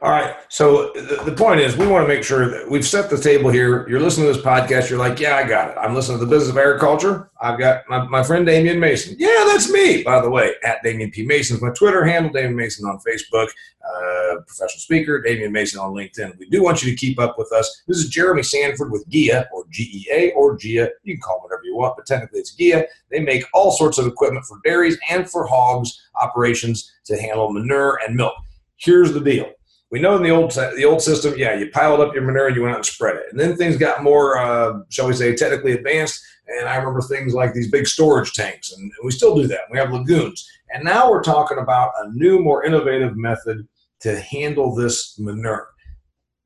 All 0.00 0.10
right. 0.10 0.36
So 0.48 0.92
the, 0.92 1.34
point 1.36 1.58
is, 1.58 1.76
we 1.76 1.84
want 1.88 2.04
to 2.04 2.08
make 2.08 2.22
sure 2.22 2.48
that 2.48 2.70
we've 2.70 2.86
set 2.86 3.10
the 3.10 3.18
table 3.18 3.50
here. 3.50 3.88
You're 3.88 3.98
listening 3.98 4.28
to 4.28 4.32
this 4.32 4.44
podcast. 4.44 4.88
You're 4.88 4.98
like, 4.98 5.18
yeah, 5.18 5.34
I 5.34 5.42
got 5.42 5.70
it. 5.70 5.76
I'm 5.76 5.92
listening 5.92 6.20
to 6.20 6.24
the 6.24 6.30
business 6.30 6.50
of 6.50 6.56
agriculture. 6.56 7.30
I've 7.40 7.58
got 7.58 7.82
my, 7.88 8.06
my 8.06 8.22
friend 8.22 8.46
Damian 8.46 8.78
Mason. 8.78 9.16
Yeah, 9.18 9.44
that's 9.48 9.68
me, 9.72 10.04
by 10.04 10.20
the 10.20 10.30
way, 10.30 10.52
at 10.62 10.84
Damian 10.84 11.10
P. 11.10 11.26
Mason 11.26 11.56
is 11.56 11.62
my 11.62 11.70
Twitter 11.70 12.04
handle, 12.04 12.30
Damian 12.30 12.54
Mason 12.54 12.88
on 12.88 13.00
Facebook, 13.00 13.48
uh, 13.84 14.36
professional 14.46 14.78
speaker, 14.78 15.20
Damian 15.20 15.50
Mason 15.50 15.80
on 15.80 15.92
LinkedIn. 15.92 16.38
We 16.38 16.48
do 16.48 16.62
want 16.62 16.84
you 16.84 16.92
to 16.92 16.96
keep 16.96 17.18
up 17.18 17.36
with 17.36 17.50
us. 17.52 17.82
This 17.88 17.98
is 17.98 18.08
Jeramy 18.08 18.44
Sanford 18.44 18.92
with 18.92 19.08
GIA 19.08 19.48
or 19.52 19.64
GEA 19.64 20.32
or 20.36 20.56
GIA. 20.56 20.90
You 21.02 21.14
can 21.14 21.20
call 21.22 21.38
them 21.38 21.50
whatever 21.50 21.64
you 21.64 21.76
want, 21.76 21.96
but 21.96 22.06
technically 22.06 22.38
it's 22.38 22.54
GIA. 22.54 22.84
They 23.10 23.18
make 23.18 23.46
all 23.52 23.72
sorts 23.72 23.98
of 23.98 24.06
equipment 24.06 24.46
for 24.46 24.60
dairies 24.62 24.96
and 25.10 25.28
for 25.28 25.44
hogs 25.44 26.08
operations 26.22 26.92
to 27.06 27.20
handle 27.20 27.52
manure 27.52 27.98
and 28.06 28.14
milk. 28.14 28.34
Here's 28.76 29.12
the 29.12 29.20
deal 29.20 29.50
we 29.90 30.00
know 30.00 30.16
in 30.16 30.22
the 30.22 30.30
old 30.30 30.50
the 30.52 30.84
old 30.84 31.00
system, 31.00 31.34
yeah, 31.36 31.54
you 31.54 31.70
piled 31.70 32.00
up 32.00 32.14
your 32.14 32.22
manure 32.22 32.48
and 32.48 32.56
you 32.56 32.62
went 32.62 32.72
out 32.72 32.78
and 32.78 32.86
spread 32.86 33.16
it. 33.16 33.26
And 33.30 33.40
then 33.40 33.56
things 33.56 33.76
got 33.76 34.02
more, 34.02 34.38
uh, 34.38 34.80
shall 34.90 35.06
we 35.06 35.14
say, 35.14 35.34
technically 35.34 35.72
advanced. 35.72 36.22
And 36.46 36.68
I 36.68 36.76
remember 36.76 37.02
things 37.02 37.34
like 37.34 37.52
these 37.52 37.70
big 37.70 37.86
storage 37.86 38.32
tanks, 38.32 38.72
and 38.72 38.90
we 39.04 39.10
still 39.10 39.34
do 39.34 39.46
that. 39.48 39.62
We 39.70 39.78
have 39.78 39.92
lagoons, 39.92 40.48
and 40.70 40.84
now 40.84 41.10
we're 41.10 41.22
talking 41.22 41.58
about 41.58 41.92
a 42.00 42.10
new, 42.12 42.40
more 42.40 42.64
innovative 42.64 43.16
method 43.16 43.68
to 44.00 44.18
handle 44.20 44.74
this 44.74 45.18
manure. 45.18 45.68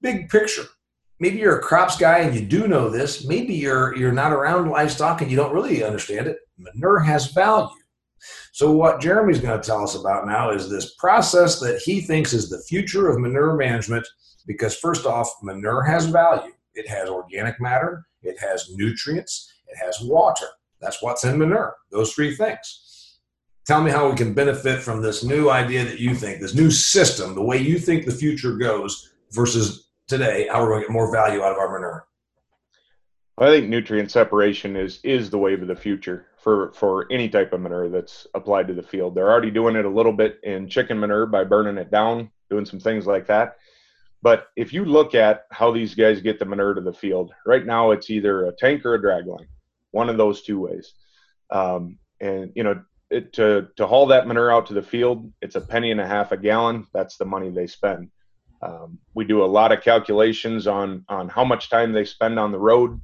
Big 0.00 0.28
picture, 0.28 0.64
maybe 1.22 1.38
you're 1.38 1.58
a 1.58 1.62
crops 1.62 1.96
guy 1.96 2.18
and 2.18 2.34
you 2.34 2.44
do 2.44 2.66
know 2.66 2.90
this. 2.90 3.24
Maybe 3.24 3.54
you're 3.54 3.96
you're 3.96 4.12
not 4.12 4.32
around 4.32 4.70
livestock 4.70 5.22
and 5.22 5.30
you 5.30 5.36
don't 5.36 5.54
really 5.54 5.84
understand 5.84 6.26
it. 6.26 6.38
Manure 6.58 6.98
has 6.98 7.32
value. 7.32 7.68
So 8.52 8.70
what 8.70 9.00
Jeramy's 9.00 9.40
going 9.40 9.58
to 9.58 9.66
tell 9.66 9.82
us 9.82 9.94
about 9.94 10.26
now 10.26 10.50
is 10.50 10.68
this 10.68 10.94
process 10.96 11.58
that 11.60 11.80
he 11.82 12.02
thinks 12.02 12.34
is 12.34 12.50
the 12.50 12.60
future 12.60 13.08
of 13.08 13.18
manure 13.18 13.56
management 13.56 14.06
because 14.46 14.76
first 14.76 15.06
off, 15.06 15.32
manure 15.42 15.82
has 15.82 16.04
value. 16.04 16.52
It 16.74 16.86
has 16.86 17.08
organic 17.08 17.60
matter, 17.60 18.06
it 18.22 18.38
has 18.38 18.70
nutrients, 18.74 19.50
it 19.68 19.78
has 19.82 20.02
water. 20.02 20.46
That's 20.80 21.02
what's 21.02 21.24
in 21.24 21.38
manure. 21.38 21.74
Those 21.90 22.12
three 22.12 22.34
things. 22.34 23.18
Tell 23.66 23.82
me 23.82 23.90
how 23.90 24.10
we 24.10 24.16
can 24.16 24.34
benefit 24.34 24.82
from 24.82 25.00
this 25.00 25.24
new 25.24 25.48
idea 25.48 25.84
that 25.84 26.00
you 26.00 26.14
think, 26.14 26.40
this 26.40 26.54
new 26.54 26.70
system, 26.70 27.34
the 27.34 27.42
way 27.42 27.56
you 27.56 27.78
think 27.78 28.04
the 28.04 28.12
future 28.12 28.56
goes 28.56 29.14
versus 29.30 29.88
today, 30.08 30.48
how 30.50 30.60
we're 30.60 30.70
going 30.70 30.80
to 30.82 30.86
get 30.88 30.92
more 30.92 31.10
value 31.10 31.42
out 31.42 31.52
of 31.52 31.58
our 31.58 31.72
manure. 31.72 32.06
I 33.42 33.50
think 33.50 33.68
nutrient 33.68 34.10
separation 34.10 34.76
is 34.76 35.00
is 35.02 35.30
the 35.30 35.38
wave 35.38 35.62
of 35.62 35.68
the 35.68 35.76
future 35.76 36.26
for 36.36 36.72
for 36.72 37.06
any 37.10 37.28
type 37.28 37.52
of 37.52 37.60
manure 37.60 37.88
that's 37.88 38.26
applied 38.34 38.68
to 38.68 38.74
the 38.74 38.82
field. 38.82 39.14
They're 39.14 39.30
already 39.30 39.50
doing 39.50 39.76
it 39.76 39.84
a 39.84 39.90
little 39.90 40.12
bit 40.12 40.38
in 40.42 40.68
chicken 40.68 41.00
manure 41.00 41.26
by 41.26 41.44
burning 41.44 41.78
it 41.78 41.90
down, 41.90 42.30
doing 42.50 42.66
some 42.66 42.80
things 42.80 43.06
like 43.06 43.26
that. 43.28 43.56
But 44.22 44.48
if 44.54 44.72
you 44.72 44.84
look 44.84 45.14
at 45.14 45.46
how 45.50 45.72
these 45.72 45.94
guys 45.94 46.20
get 46.20 46.38
the 46.38 46.44
manure 46.44 46.74
to 46.74 46.80
the 46.80 46.92
field, 46.92 47.32
right 47.44 47.66
now 47.66 47.90
it's 47.90 48.10
either 48.10 48.46
a 48.46 48.52
tank 48.52 48.84
or 48.84 48.94
a 48.94 49.00
drag 49.00 49.26
line, 49.26 49.48
one 49.90 50.08
of 50.08 50.16
those 50.16 50.42
two 50.42 50.60
ways. 50.60 50.92
Um, 51.50 51.98
and 52.20 52.52
you 52.54 52.62
know, 52.62 52.82
it, 53.10 53.32
to 53.34 53.68
to 53.76 53.86
haul 53.86 54.06
that 54.06 54.26
manure 54.26 54.52
out 54.52 54.66
to 54.66 54.74
the 54.74 54.82
field, 54.82 55.32
it's 55.42 55.56
a 55.56 55.60
penny 55.60 55.90
and 55.90 56.00
a 56.00 56.06
half 56.06 56.32
a 56.32 56.36
gallon. 56.36 56.86
That's 56.92 57.16
the 57.16 57.24
money 57.24 57.50
they 57.50 57.66
spend. 57.66 58.10
Um, 58.62 58.98
we 59.14 59.24
do 59.24 59.42
a 59.42 59.46
lot 59.58 59.72
of 59.72 59.82
calculations 59.82 60.66
on 60.66 61.04
on 61.08 61.28
how 61.28 61.44
much 61.44 61.68
time 61.68 61.92
they 61.92 62.04
spend 62.04 62.38
on 62.38 62.52
the 62.52 62.60
road, 62.60 63.00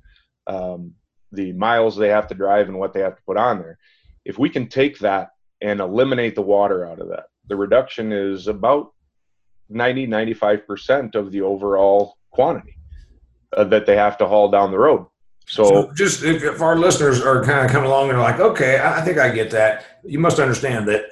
um, 0.49 0.95
the 1.31 1.53
miles 1.53 1.97
they 1.97 2.09
have 2.09 2.27
to 2.29 2.35
drive, 2.35 2.69
and 2.69 2.79
what 2.79 2.93
they 2.93 3.01
have 3.01 3.17
to 3.17 3.23
put 3.23 3.37
on 3.37 3.59
there. 3.59 3.79
If 4.25 4.39
we 4.39 4.49
can 4.49 4.69
take 4.69 4.99
that 5.01 5.31
and 5.61 5.81
eliminate 5.81 6.35
the 6.35 6.43
water 6.43 6.87
out 6.87 7.01
of 7.01 7.09
that, 7.09 7.27
the 7.47 7.57
reduction 7.57 8.13
is 8.13 8.49
about 8.49 8.93
90 9.71 10.07
95% 10.07 11.15
of 11.15 11.31
the 11.31 11.43
overall 11.43 12.17
quantity 12.31 12.77
uh, 13.57 13.65
that 13.65 13.87
they 13.87 13.97
have 13.97 14.19
to 14.19 14.27
haul 14.27 14.51
down 14.51 14.71
the 14.71 14.79
road 14.79 15.07
so, 15.47 15.65
so 15.65 15.93
just 15.93 16.23
if, 16.23 16.43
if, 16.43 16.61
our 16.61 16.77
listeners 16.77 17.21
are 17.21 17.45
kind 17.45 17.65
of 17.65 17.71
coming 17.71 17.89
along 17.89 18.11
and 18.11 18.19
like 18.19 18.41
okay 18.41 18.81
i 18.83 19.01
think 19.03 19.19
i 19.19 19.31
get 19.31 19.51
that 19.51 19.85
you 20.05 20.19
must 20.19 20.39
understand 20.39 20.89
that 20.89 21.05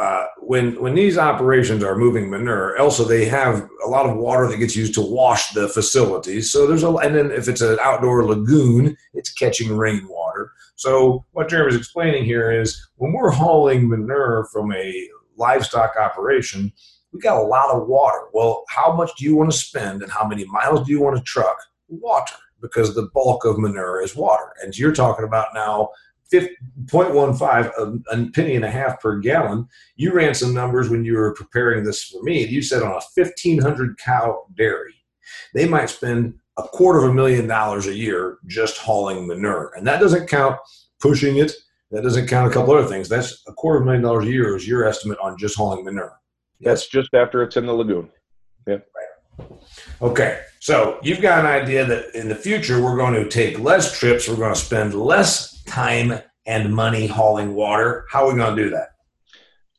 uh, 0.00 0.24
when 0.38 0.80
when 0.80 0.94
these 0.94 1.18
operations 1.18 1.84
are 1.84 1.96
moving 1.96 2.30
manure 2.30 2.78
also 2.78 3.04
they 3.04 3.24
have 3.24 3.68
a 3.84 3.88
lot 3.88 4.08
of 4.08 4.16
water 4.16 4.48
that 4.48 4.56
gets 4.56 4.74
used 4.74 4.94
to 4.94 5.00
wash 5.00 5.50
the 5.50 5.68
facilities 5.68 6.50
so 6.50 6.66
there's 6.66 6.82
a 6.82 6.90
and 6.96 7.14
then 7.14 7.30
if 7.30 7.48
it's 7.48 7.60
an 7.60 7.78
outdoor 7.80 8.24
lagoon 8.24 8.96
it's 9.14 9.32
catching 9.32 9.76
rainwater 9.76 10.50
so 10.76 11.24
what 11.32 11.48
jeramy's 11.48 11.76
explaining 11.76 12.24
here 12.24 12.50
is 12.50 12.88
when 12.96 13.12
we're 13.12 13.30
hauling 13.30 13.88
manure 13.88 14.48
from 14.52 14.72
a 14.72 15.08
livestock 15.36 15.94
operation 15.96 16.72
we 17.12 17.20
got 17.20 17.40
a 17.40 17.42
lot 17.42 17.74
of 17.74 17.88
water. 17.88 18.28
Well, 18.32 18.64
how 18.68 18.92
much 18.92 19.10
do 19.16 19.24
you 19.24 19.36
want 19.36 19.50
to 19.50 19.56
spend 19.56 20.02
and 20.02 20.12
how 20.12 20.26
many 20.26 20.44
miles 20.44 20.86
do 20.86 20.92
you 20.92 21.00
want 21.00 21.16
to 21.16 21.22
truck? 21.22 21.56
Water, 21.88 22.36
because 22.60 22.94
the 22.94 23.08
bulk 23.14 23.44
of 23.44 23.58
manure 23.58 24.02
is 24.02 24.14
water. 24.14 24.52
And 24.62 24.76
you're 24.76 24.92
talking 24.92 25.24
about 25.24 25.48
now 25.54 25.90
0.15, 26.32 28.02
a, 28.10 28.30
penny 28.32 28.56
and 28.56 28.64
a 28.64 28.70
half 28.70 29.00
per 29.00 29.18
gallon. 29.18 29.66
You 29.96 30.12
ran 30.12 30.34
some 30.34 30.54
numbers 30.54 30.88
when 30.88 31.04
you 31.04 31.14
were 31.14 31.34
preparing 31.34 31.84
this 31.84 32.04
for 32.04 32.22
me. 32.22 32.46
You 32.46 32.62
said 32.62 32.82
on 32.82 32.92
a 32.92 33.02
1,500 33.14 33.98
cow 33.98 34.44
dairy, 34.56 34.94
they 35.54 35.66
might 35.66 35.90
spend 35.90 36.34
a 36.56 36.62
quarter 36.62 37.00
of 37.00 37.10
a 37.10 37.14
million 37.14 37.46
dollars 37.46 37.86
a 37.86 37.94
year 37.94 38.38
just 38.46 38.78
hauling 38.78 39.26
manure. 39.26 39.72
And 39.76 39.86
that 39.86 40.00
doesn't 40.00 40.28
count 40.28 40.56
pushing 41.00 41.38
it. 41.38 41.52
That 41.90 42.02
doesn't 42.02 42.28
count 42.28 42.50
a 42.50 42.54
couple 42.54 42.74
other 42.74 42.86
things. 42.86 43.08
That's 43.08 43.42
a 43.48 43.52
quarter 43.52 43.78
of 43.78 43.82
a 43.82 43.86
million 43.86 44.02
dollars 44.02 44.26
a 44.26 44.30
year 44.30 44.56
is 44.56 44.68
your 44.68 44.86
estimate 44.86 45.18
on 45.20 45.36
just 45.38 45.56
hauling 45.56 45.84
manure. 45.84 46.20
That's 46.60 46.86
just 46.86 47.12
after 47.14 47.42
it's 47.42 47.56
in 47.56 47.66
the 47.66 47.72
lagoon. 47.72 48.10
Yeah. 48.66 48.78
Okay. 50.02 50.40
So 50.60 50.98
you've 51.02 51.22
got 51.22 51.40
an 51.40 51.46
idea 51.46 51.84
that 51.86 52.14
in 52.14 52.28
the 52.28 52.34
future 52.34 52.82
we're 52.82 52.96
going 52.96 53.14
to 53.14 53.28
take 53.28 53.58
less 53.58 53.98
trips, 53.98 54.28
we're 54.28 54.36
going 54.36 54.54
to 54.54 54.60
spend 54.60 54.94
less 54.94 55.59
time 55.70 56.20
and 56.46 56.74
money 56.74 57.06
hauling 57.06 57.54
water. 57.54 58.06
How 58.10 58.26
are 58.26 58.32
we 58.32 58.38
going 58.38 58.56
to 58.56 58.62
do 58.64 58.70
that? 58.70 58.90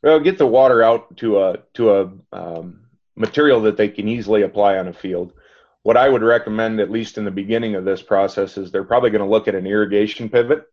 Well, 0.02 0.20
get 0.20 0.38
the 0.38 0.48
water 0.48 0.82
out 0.82 1.16
to 1.18 1.40
a 1.42 1.58
to 1.76 1.92
a 1.92 2.12
um, 2.34 2.86
material 3.16 3.62
that 3.62 3.78
they 3.78 3.90
can 3.90 4.08
easily 4.08 4.42
apply 4.42 4.78
on 4.78 4.88
a 4.88 4.94
field. 4.94 5.34
What 5.84 5.98
I 5.98 6.10
would 6.10 6.24
recommend, 6.24 6.80
at 6.80 6.92
least 6.92 7.18
in 7.18 7.26
the 7.26 7.32
beginning 7.32 7.76
of 7.76 7.86
this 7.86 8.02
process, 8.02 8.58
is 8.58 8.72
they're 8.72 8.84
probably 8.84 9.10
going 9.10 9.24
to 9.24 9.30
look 9.30 9.48
at 9.48 9.56
an 9.56 9.68
irrigation 9.68 10.30
pivot. 10.30 10.64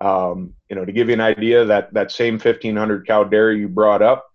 Um, 0.00 0.54
you 0.70 0.76
know, 0.76 0.84
to 0.84 0.92
give 0.92 1.08
you 1.08 1.14
an 1.14 1.20
idea, 1.20 1.64
that 1.66 1.92
that 1.92 2.10
same 2.10 2.34
1,500 2.34 3.06
cow 3.06 3.24
dairy 3.24 3.58
you 3.58 3.68
brought 3.68 4.00
up, 4.00 4.26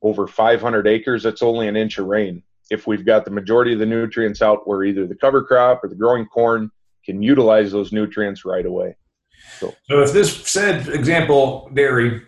over 0.00 0.26
500 0.26 0.86
acres, 0.88 1.22
that's 1.22 1.42
only 1.42 1.68
an 1.68 1.76
inch 1.76 1.98
of 1.98 2.06
rain. 2.06 2.42
If 2.70 2.86
we've 2.86 3.04
got 3.04 3.24
the 3.24 3.30
majority 3.30 3.72
of 3.72 3.78
the 3.78 3.86
nutrients 3.86 4.42
out 4.42 4.66
where 4.66 4.82
either 4.82 5.06
the 5.06 5.14
cover 5.14 5.44
crop 5.44 5.84
or 5.84 5.88
the 5.88 5.94
growing 5.94 6.26
corn 6.26 6.70
can 7.04 7.22
utilize 7.22 7.70
those 7.70 7.92
nutrients 7.92 8.44
right 8.44 8.66
away. 8.66 8.96
So, 9.58 9.74
so 9.84 10.00
if 10.00 10.12
this 10.12 10.48
said 10.48 10.88
example 10.88 11.70
dairy 11.74 12.22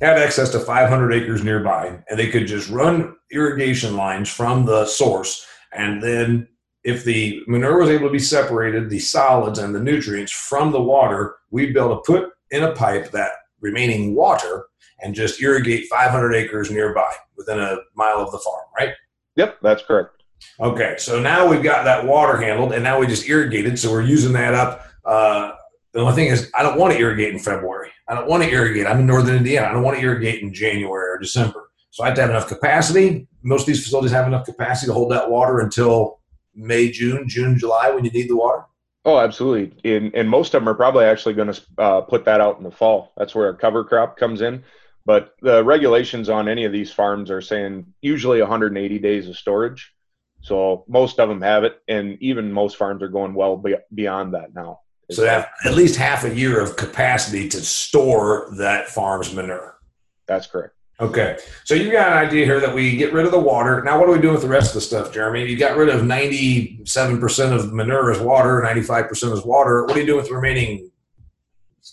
had 0.00 0.18
access 0.18 0.50
to 0.50 0.60
500 0.60 1.12
acres 1.12 1.44
nearby 1.44 1.98
and 2.08 2.18
they 2.18 2.28
could 2.28 2.46
just 2.46 2.68
run 2.70 3.16
irrigation 3.30 3.96
lines 3.96 4.28
from 4.28 4.64
the 4.66 4.86
source 4.86 5.46
and 5.72 6.02
then 6.02 6.48
if 6.84 7.04
the 7.04 7.42
manure 7.46 7.78
was 7.78 7.90
able 7.90 8.08
to 8.08 8.12
be 8.12 8.18
separated 8.18 8.90
the 8.90 8.98
solids 8.98 9.58
and 9.58 9.74
the 9.74 9.80
nutrients 9.80 10.32
from 10.32 10.72
the 10.72 10.82
water 10.82 11.36
we'd 11.50 11.74
be 11.74 11.80
able 11.80 11.96
to 11.96 12.02
put 12.02 12.30
in 12.50 12.64
a 12.64 12.72
pipe 12.72 13.10
that 13.10 13.32
remaining 13.60 14.14
water 14.14 14.66
and 15.02 15.14
just 15.14 15.40
irrigate 15.42 15.88
500 15.88 16.34
acres 16.34 16.70
nearby 16.70 17.12
within 17.36 17.58
a 17.58 17.76
mile 17.94 18.18
of 18.18 18.30
the 18.30 18.38
farm, 18.38 18.64
right? 18.78 18.94
Yep, 19.36 19.58
that's 19.62 19.82
correct. 19.82 20.22
Okay, 20.60 20.96
so 20.98 21.20
now 21.20 21.46
we've 21.46 21.62
got 21.62 21.84
that 21.84 22.04
water 22.04 22.36
handled, 22.36 22.72
and 22.72 22.82
now 22.82 22.98
we 22.98 23.06
just 23.06 23.28
irrigated, 23.28 23.78
so 23.78 23.90
we're 23.90 24.02
using 24.02 24.32
that 24.32 24.54
up. 24.54 24.86
Uh, 25.04 25.52
the 25.92 26.00
only 26.00 26.14
thing 26.14 26.28
is, 26.28 26.50
I 26.54 26.62
don't 26.62 26.78
want 26.78 26.94
to 26.94 26.98
irrigate 26.98 27.32
in 27.32 27.38
February. 27.38 27.90
I 28.08 28.14
don't 28.14 28.28
want 28.28 28.42
to 28.42 28.50
irrigate. 28.50 28.86
I'm 28.86 29.00
in 29.00 29.06
northern 29.06 29.36
Indiana. 29.36 29.68
I 29.68 29.72
don't 29.72 29.82
want 29.82 29.98
to 29.98 30.02
irrigate 30.02 30.42
in 30.42 30.52
January 30.52 31.10
or 31.10 31.18
December. 31.18 31.70
So 31.90 32.02
I 32.02 32.06
have 32.06 32.16
to 32.16 32.22
have 32.22 32.30
enough 32.30 32.48
capacity. 32.48 33.28
Most 33.42 33.62
of 33.62 33.66
these 33.66 33.82
facilities 33.82 34.12
have 34.12 34.26
enough 34.26 34.46
capacity 34.46 34.86
to 34.86 34.94
hold 34.94 35.12
that 35.12 35.30
water 35.30 35.60
until 35.60 36.20
May, 36.54 36.90
June, 36.90 37.28
June, 37.28 37.58
July 37.58 37.90
when 37.90 38.04
you 38.04 38.10
need 38.10 38.28
the 38.28 38.36
water. 38.36 38.64
Oh, 39.04 39.18
absolutely. 39.18 39.76
And, 39.90 40.14
and 40.14 40.28
most 40.28 40.54
of 40.54 40.62
them 40.62 40.68
are 40.68 40.74
probably 40.74 41.04
actually 41.04 41.34
going 41.34 41.52
to 41.52 41.62
uh, 41.76 42.00
put 42.02 42.24
that 42.24 42.40
out 42.40 42.58
in 42.58 42.64
the 42.64 42.70
fall. 42.70 43.12
That's 43.16 43.34
where 43.34 43.48
a 43.48 43.56
cover 43.56 43.84
crop 43.84 44.16
comes 44.16 44.40
in. 44.40 44.62
But 45.04 45.34
the 45.42 45.64
regulations 45.64 46.28
on 46.28 46.48
any 46.48 46.64
of 46.64 46.72
these 46.72 46.92
farms 46.92 47.30
are 47.30 47.40
saying 47.40 47.86
usually 48.00 48.40
180 48.40 48.98
days 49.00 49.28
of 49.28 49.36
storage. 49.36 49.92
So 50.40 50.84
most 50.88 51.20
of 51.20 51.28
them 51.28 51.42
have 51.42 51.64
it, 51.64 51.80
and 51.88 52.16
even 52.20 52.52
most 52.52 52.76
farms 52.76 53.02
are 53.02 53.08
going 53.08 53.34
well 53.34 53.62
beyond 53.94 54.34
that 54.34 54.54
now. 54.54 54.80
So 55.12 55.22
they 55.22 55.28
have 55.28 55.48
at 55.64 55.74
least 55.74 55.96
half 55.96 56.24
a 56.24 56.34
year 56.34 56.60
of 56.60 56.76
capacity 56.76 57.48
to 57.50 57.60
store 57.60 58.48
that 58.58 58.88
farm's 58.88 59.34
manure. 59.34 59.78
That's 60.26 60.46
correct. 60.46 60.74
Okay, 61.00 61.38
so 61.64 61.74
you 61.74 61.90
got 61.90 62.12
an 62.12 62.18
idea 62.18 62.44
here 62.44 62.60
that 62.60 62.74
we 62.74 62.96
get 62.96 63.12
rid 63.12 63.26
of 63.26 63.32
the 63.32 63.38
water. 63.38 63.82
Now, 63.82 63.98
what 63.98 64.06
do 64.06 64.12
we 64.12 64.20
do 64.20 64.30
with 64.30 64.42
the 64.42 64.48
rest 64.48 64.70
of 64.70 64.74
the 64.74 64.80
stuff, 64.82 65.12
Jeramy? 65.12 65.48
You 65.48 65.56
got 65.56 65.76
rid 65.76 65.88
of 65.88 66.02
97% 66.02 67.52
of 67.52 67.72
manure 67.72 68.12
as 68.12 68.20
water, 68.20 68.62
95% 68.64 69.32
is 69.32 69.44
water. 69.44 69.84
What 69.84 69.94
do 69.94 70.00
you 70.00 70.06
do 70.06 70.16
with 70.16 70.28
the 70.28 70.34
remaining 70.34 70.90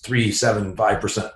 375%? 0.06 1.32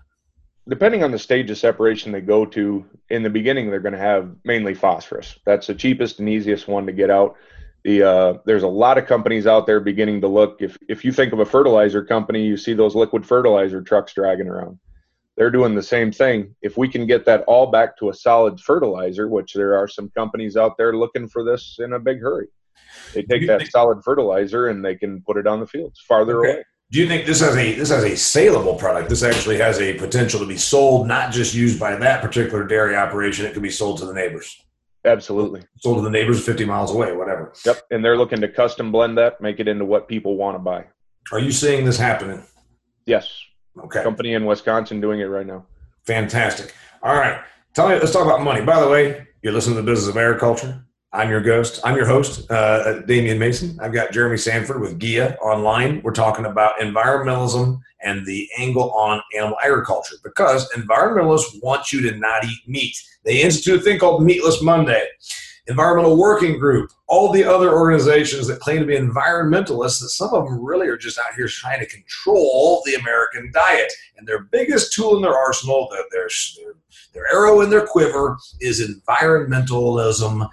depending 0.68 1.04
on 1.04 1.12
the 1.12 1.20
stage 1.20 1.50
of 1.50 1.58
separation 1.58 2.12
they 2.12 2.22
go 2.22 2.46
to, 2.46 2.86
in 3.10 3.24
the 3.24 3.30
beginning 3.30 3.70
they're 3.70 3.80
going 3.80 3.94
to 3.94 4.00
have 4.00 4.34
mainly 4.44 4.74
phosphorus. 4.74 5.38
That's 5.46 5.68
the 5.68 5.76
cheapest 5.76 6.20
and 6.20 6.30
easiest 6.30 6.68
one 6.68 6.86
to 6.86 6.92
get 6.92 7.10
out. 7.10 7.36
The 7.84 8.04
uh, 8.04 8.34
there's 8.46 8.64
a 8.64 8.68
lot 8.68 8.98
of 8.98 9.06
companies 9.06 9.46
out 9.46 9.68
there 9.68 9.80
beginning 9.80 10.22
to 10.22 10.28
look. 10.28 10.62
If 10.62 10.78
if 10.88 11.04
you 11.04 11.12
think 11.12 11.34
of 11.34 11.40
a 11.40 11.46
fertilizer 11.46 12.04
company, 12.04 12.46
you 12.46 12.58
see 12.58 12.74
those 12.74 12.96
liquid 12.96 13.26
fertilizer 13.26 13.82
trucks 13.82 14.14
dragging 14.14 14.48
around. 14.48 14.80
They're 15.36 15.52
doing 15.52 15.76
the 15.76 15.84
same 15.84 16.12
thing. 16.12 16.56
If 16.62 16.78
we 16.78 16.88
can 16.88 17.08
get 17.08 17.26
that 17.26 17.44
all 17.48 17.72
back 17.72 17.98
to 17.98 18.10
a 18.10 18.14
solid 18.14 18.60
fertilizer, 18.60 19.28
which 19.28 19.54
there 19.54 19.76
are 19.76 19.88
some 19.88 20.10
companies 20.12 20.56
out 20.56 20.78
there 20.78 20.96
looking 20.96 21.28
for 21.28 21.44
this 21.44 21.78
in 21.80 21.94
a 21.94 22.00
big 22.00 22.22
hurry, 22.22 22.48
they 23.14 23.24
take 23.24 23.48
that 23.48 23.68
solid 23.72 24.04
fertilizer 24.04 24.68
and 24.68 24.86
they 24.86 24.96
can 24.96 25.22
put 25.22 25.38
it 25.38 25.48
on 25.48 25.60
the 25.60 25.68
fields 25.68 26.00
farther 26.08 26.40
okay. 26.40 26.52
away 26.52 26.64
do 26.94 27.00
you 27.00 27.08
think 27.08 27.26
this 27.26 27.40
has 27.40 27.56
a 27.56 27.74
this 27.74 27.90
has 27.90 28.04
a 28.04 28.16
saleable 28.16 28.76
product? 28.76 29.10
This 29.10 29.24
actually 29.24 29.58
has 29.58 29.80
a 29.80 29.96
potential 29.96 30.40
to 30.40 30.46
be 30.46 30.58
sold, 30.58 31.08
not 31.08 31.32
just 31.32 31.56
used 31.56 31.80
by 31.80 31.96
that 31.96 32.22
particular 32.22 32.68
dairy 32.68 32.96
operation. 32.96 33.48
It 33.48 33.54
could 33.54 33.64
be 33.64 33.72
sold 33.72 33.98
to 33.98 34.06
the 34.06 34.14
neighbors. 34.14 34.64
Absolutely. 35.06 35.62
Sold 35.80 35.98
to 35.98 36.02
the 36.02 36.10
neighbors 36.10 36.46
50 36.46 36.66
miles 36.66 36.92
away, 36.92 37.14
whatever. 37.14 37.54
Yep. 37.66 37.82
And 37.92 38.04
they're 38.04 38.18
looking 38.18 38.42
to 38.42 38.48
custom 38.48 38.92
blend 38.92 39.18
that, 39.18 39.42
make 39.42 39.60
it 39.60 39.68
into 39.68 39.86
what 39.86 40.08
people 40.08 40.38
want 40.38 40.56
to 40.56 40.60
buy. 40.60 40.86
Are 41.32 41.40
you 41.40 41.52
seeing 41.52 41.86
this 41.86 41.98
happening? 41.98 42.44
Yes. 43.06 43.38
Okay. 43.78 44.04
Company 44.04 44.34
in 44.34 44.46
Wisconsin 44.46 45.02
doing 45.02 45.20
it 45.20 45.26
right 45.26 45.46
now. 45.46 45.66
Fantastic. 46.06 46.74
All 47.02 47.16
right. 47.16 47.42
Tell 47.74 47.90
me, 47.90 47.96
let's 47.96 48.12
talk 48.12 48.26
about 48.26 48.44
money. 48.44 48.62
By 48.62 48.80
the 48.80 48.90
way, 48.90 49.28
you're 49.42 49.54
listening 49.54 49.76
to 49.76 49.82
the 49.82 49.92
business 49.92 50.10
of 50.10 50.18
agriculture. 50.18 50.86
I'm 51.16 51.30
your 51.30 51.42
ghost. 51.42 51.80
I'm 51.84 51.96
your 51.96 52.08
host, 52.08 52.50
uh, 52.50 53.02
Damian 53.02 53.38
Mason. 53.38 53.80
I've 53.80 53.94
got 53.94 54.12
Jeramy 54.12 54.40
Sanford 54.40 54.82
with 54.82 55.00
GEA 55.00 55.38
online. 55.38 56.02
We're 56.02 56.12
talking 56.12 56.46
about 56.46 56.80
environmentalism 56.80 57.80
and 58.02 58.26
the 58.26 58.50
angle 58.58 58.92
on 58.94 59.22
animal 59.38 59.56
agriculture 59.64 60.16
because 60.24 60.68
environmentalists 60.72 61.62
want 61.62 61.94
you 61.94 62.02
to 62.10 62.18
not 62.18 62.44
eat 62.46 62.68
meat. 62.68 62.98
They 63.26 63.44
institute 63.44 63.80
a 63.80 63.84
thing 63.84 64.00
called 64.00 64.24
Meatless 64.24 64.64
Monday. 64.64 65.06
Environmental 65.68 66.18
Working 66.18 66.58
Group, 66.58 66.90
all 67.08 67.32
the 67.32 67.44
other 67.44 67.72
organizations 67.72 68.48
that 68.48 68.60
claim 68.60 68.80
to 68.80 68.86
be 68.86 68.98
environmentalists, 68.98 70.02
that 70.02 70.10
some 70.10 70.34
of 70.34 70.46
them 70.46 70.62
really 70.62 70.88
are 70.88 70.98
just 70.98 71.20
out 71.20 71.36
here 71.38 71.48
trying 71.48 71.80
to 71.80 71.86
control 71.86 72.82
the 72.86 72.96
American 72.96 73.52
diet. 73.54 73.94
And 74.18 74.28
their 74.28 74.46
biggest 74.52 74.94
tool 74.94 75.16
in 75.16 75.22
their 75.22 75.38
arsenal, 75.38 75.88
their, 75.92 76.04
their, 76.12 76.28
their 77.14 77.34
arrow 77.34 77.62
in 77.62 77.70
their 77.70 77.86
quiver, 77.86 78.36
is 78.60 78.82
environmentalism 78.82 80.50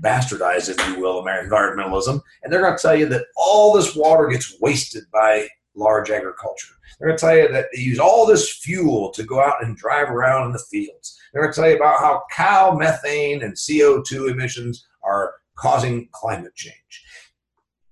bastardized, 0.00 0.68
if 0.68 0.88
you 0.88 1.00
will, 1.00 1.18
American 1.18 1.50
environmentalism. 1.50 2.20
And 2.42 2.52
they're 2.52 2.62
going 2.62 2.76
to 2.76 2.82
tell 2.82 2.96
you 2.96 3.06
that 3.06 3.26
all 3.36 3.72
this 3.72 3.94
water 3.94 4.28
gets 4.28 4.56
wasted 4.60 5.04
by 5.12 5.48
large 5.74 6.10
agriculture. 6.10 6.74
They're 6.98 7.08
going 7.08 7.18
to 7.18 7.24
tell 7.24 7.36
you 7.36 7.48
that 7.48 7.66
they 7.72 7.80
use 7.80 7.98
all 7.98 8.26
this 8.26 8.52
fuel 8.58 9.12
to 9.12 9.22
go 9.22 9.40
out 9.40 9.62
and 9.64 9.76
drive 9.76 10.10
around 10.10 10.46
in 10.46 10.52
the 10.52 10.58
fields. 10.58 11.18
They're 11.32 11.42
going 11.42 11.52
to 11.52 11.60
tell 11.60 11.70
you 11.70 11.76
about 11.76 12.00
how 12.00 12.22
cow 12.32 12.72
methane 12.72 13.42
and 13.42 13.54
CO2 13.54 14.30
emissions 14.30 14.86
are 15.02 15.34
causing 15.56 16.08
climate 16.12 16.54
change. 16.54 17.04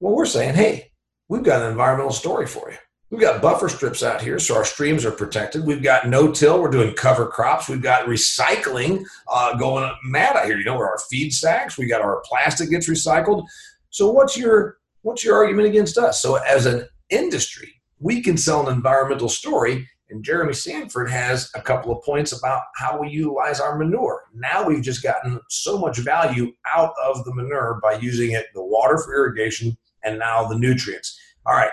Well, 0.00 0.14
we're 0.14 0.26
saying, 0.26 0.54
hey, 0.54 0.92
we've 1.28 1.42
got 1.42 1.62
an 1.62 1.70
environmental 1.70 2.12
story 2.12 2.46
for 2.46 2.70
you. 2.70 2.78
We've 3.10 3.20
got 3.20 3.40
buffer 3.40 3.68
strips 3.68 4.02
out 4.02 4.20
here, 4.20 4.40
so 4.40 4.56
our 4.56 4.64
streams 4.64 5.04
are 5.04 5.12
protected. 5.12 5.64
We've 5.64 5.82
got 5.82 6.08
no-till. 6.08 6.60
We're 6.60 6.70
doing 6.70 6.92
cover 6.94 7.26
crops. 7.26 7.68
We've 7.68 7.80
got 7.80 8.08
recycling 8.08 9.04
uh, 9.32 9.56
going 9.56 9.88
mad 10.02 10.34
out 10.34 10.46
here. 10.46 10.58
You 10.58 10.64
know 10.64 10.76
where 10.76 10.88
our 10.88 10.98
feed 11.08 11.32
stacks. 11.32 11.78
We 11.78 11.86
got 11.86 12.00
our 12.00 12.20
plastic 12.24 12.68
gets 12.68 12.90
recycled. 12.90 13.46
So 13.90 14.10
what's 14.10 14.36
your 14.36 14.78
what's 15.02 15.24
your 15.24 15.36
argument 15.36 15.68
against 15.68 15.98
us? 15.98 16.20
So 16.20 16.34
as 16.36 16.66
an 16.66 16.88
industry, 17.10 17.80
we 18.00 18.20
can 18.20 18.36
sell 18.36 18.68
an 18.68 18.74
environmental 18.74 19.28
story. 19.28 19.88
And 20.10 20.24
Jeramy 20.24 20.54
Sanford 20.54 21.10
has 21.10 21.50
a 21.54 21.60
couple 21.60 21.96
of 21.96 22.04
points 22.04 22.32
about 22.36 22.62
how 22.76 23.00
we 23.00 23.08
utilize 23.08 23.60
our 23.60 23.78
manure. 23.78 24.24
Now 24.34 24.64
we've 24.64 24.82
just 24.82 25.02
gotten 25.02 25.40
so 25.48 25.78
much 25.78 25.98
value 25.98 26.52
out 26.74 26.92
of 27.04 27.24
the 27.24 27.34
manure 27.34 27.80
by 27.82 27.94
using 27.94 28.32
it, 28.32 28.46
the 28.54 28.64
water 28.64 28.98
for 28.98 29.14
irrigation, 29.14 29.76
and 30.04 30.18
now 30.18 30.44
the 30.46 30.58
nutrients. 30.58 31.18
All 31.44 31.54
right, 31.54 31.70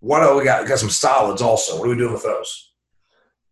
what 0.00 0.26
do 0.26 0.36
we 0.36 0.44
got? 0.44 0.62
We 0.62 0.68
got 0.68 0.78
some 0.78 0.90
solids 0.90 1.42
also. 1.42 1.78
What 1.78 1.86
are 1.86 1.90
we 1.90 1.96
doing 1.96 2.12
with 2.12 2.22
those? 2.22 2.72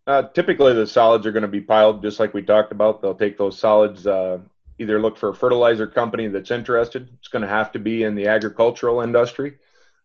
Uh, 0.06 0.22
typically, 0.22 0.72
the 0.72 0.86
solids 0.86 1.26
are 1.26 1.32
going 1.32 1.42
to 1.42 1.48
be 1.48 1.60
piled 1.60 2.02
just 2.02 2.18
like 2.18 2.32
we 2.32 2.42
talked 2.42 2.72
about. 2.72 3.02
They'll 3.02 3.14
take 3.14 3.36
those 3.36 3.58
solids, 3.58 4.06
uh, 4.06 4.38
either 4.78 5.00
look 5.00 5.18
for 5.18 5.28
a 5.28 5.34
fertilizer 5.34 5.86
company 5.86 6.28
that's 6.28 6.50
interested. 6.50 7.10
It's 7.18 7.28
going 7.28 7.42
to 7.42 7.48
have 7.48 7.72
to 7.72 7.78
be 7.78 8.04
in 8.04 8.14
the 8.14 8.28
agricultural 8.28 9.02
industry. 9.02 9.58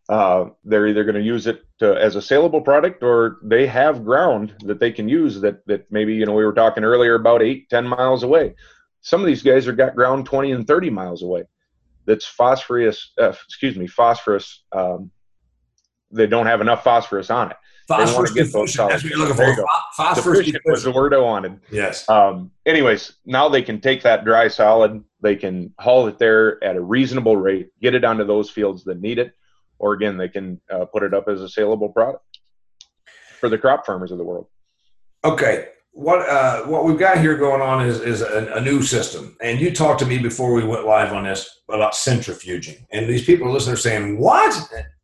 Uh, 0.10 0.50
they're 0.66 0.88
either 0.88 1.06
going 1.06 1.16
to 1.16 1.22
use 1.22 1.48
it 1.48 1.64
to, 1.80 1.96
as 1.96 2.18
a 2.18 2.22
saleable 2.22 2.60
product 2.60 3.02
or 3.04 3.38
they 3.42 3.66
have 3.66 4.04
ground 4.04 4.54
that 4.66 4.82
they 4.82 4.92
can 4.92 5.08
use 5.08 5.40
that, 5.40 5.66
that 5.66 5.90
maybe, 5.90 6.14
you 6.14 6.26
know, 6.26 6.34
we 6.34 6.44
were 6.44 6.52
talking 6.52 6.84
earlier 6.84 7.16
about 7.16 7.42
eight, 7.42 7.70
10 7.70 7.88
miles 7.88 8.24
away. 8.24 8.54
Some 9.00 9.22
of 9.22 9.28
these 9.28 9.42
guys 9.42 9.66
are 9.66 9.74
got 9.74 9.96
ground 9.96 10.26
20 10.26 10.52
and 10.52 10.68
30 10.68 10.90
miles 10.90 11.24
away. 11.24 11.46
That's 12.06 12.26
phosphorus, 12.26 13.14
uh, 13.18 13.30
excuse 13.30 13.78
me, 13.78 13.88
phosphorus. 13.88 14.64
Um, 14.74 15.10
they 16.14 16.28
don't 16.28 16.46
have 16.46 16.62
enough 16.62 16.84
phosphorus 16.84 17.30
on 17.30 17.52
it. 17.52 17.58
Phosphorus 17.88 18.32
get 18.32 18.54
those 18.54 18.74
That's 18.74 19.04
what 19.04 19.04
you're 19.04 19.20
looking 19.20 19.36
for. 19.36 19.66
Phosphorus 19.98 20.52
was 20.66 20.84
the 20.84 20.92
word 20.92 21.14
I 21.14 21.18
wanted. 21.18 21.60
Yes. 21.70 22.08
Um, 22.08 22.52
anyways, 22.66 23.14
now 23.26 23.50
they 23.50 23.62
can 23.62 23.82
take 23.82 24.04
that 24.04 24.24
dry 24.24 24.48
solid, 24.48 25.04
they 25.22 25.36
can 25.36 25.74
haul 25.80 26.08
it 26.08 26.18
there 26.18 26.64
at 26.64 26.78
a 26.78 26.82
reasonable 26.82 27.36
rate, 27.36 27.70
get 27.82 27.94
it 27.94 28.06
onto 28.06 28.24
those 28.24 28.50
fields 28.50 28.86
that 28.86 29.02
need 29.02 29.20
it 29.20 29.34
or 29.84 29.92
again, 29.92 30.16
they 30.16 30.30
can 30.30 30.62
uh, 30.72 30.86
put 30.86 31.04
it 31.04 31.14
up 31.14 31.28
as 31.28 31.42
a 31.42 31.50
saleable 31.50 31.90
product 31.90 32.24
for 33.42 33.50
the 33.50 33.58
crop 33.58 33.86
farmers 33.86 34.14
of 34.14 34.18
the 34.18 34.24
world. 34.24 34.48
Okay, 35.26 35.68
what 35.94 36.28
uh, 36.28 36.64
what 36.64 36.86
we've 36.86 36.98
got 36.98 37.20
here 37.20 37.38
going 37.38 37.62
on 37.62 37.86
is 37.86 38.02
is 38.02 38.22
a, 38.22 38.52
a, 38.56 38.62
new 38.62 38.82
system, 38.82 39.38
and 39.42 39.62
you 39.62 39.72
talked 39.72 40.00
to 40.00 40.08
me 40.08 40.18
before 40.18 40.54
we 40.54 40.64
went 40.64 40.86
live 40.86 41.14
on 41.14 41.24
this 41.24 41.62
about 41.70 41.94
centrifuging, 41.94 42.84
and 42.92 43.08
these 43.08 43.24
people 43.24 43.52
listening 43.52 43.74
are 43.74 43.78
saying, 43.78 44.20
"What? 44.20 44.54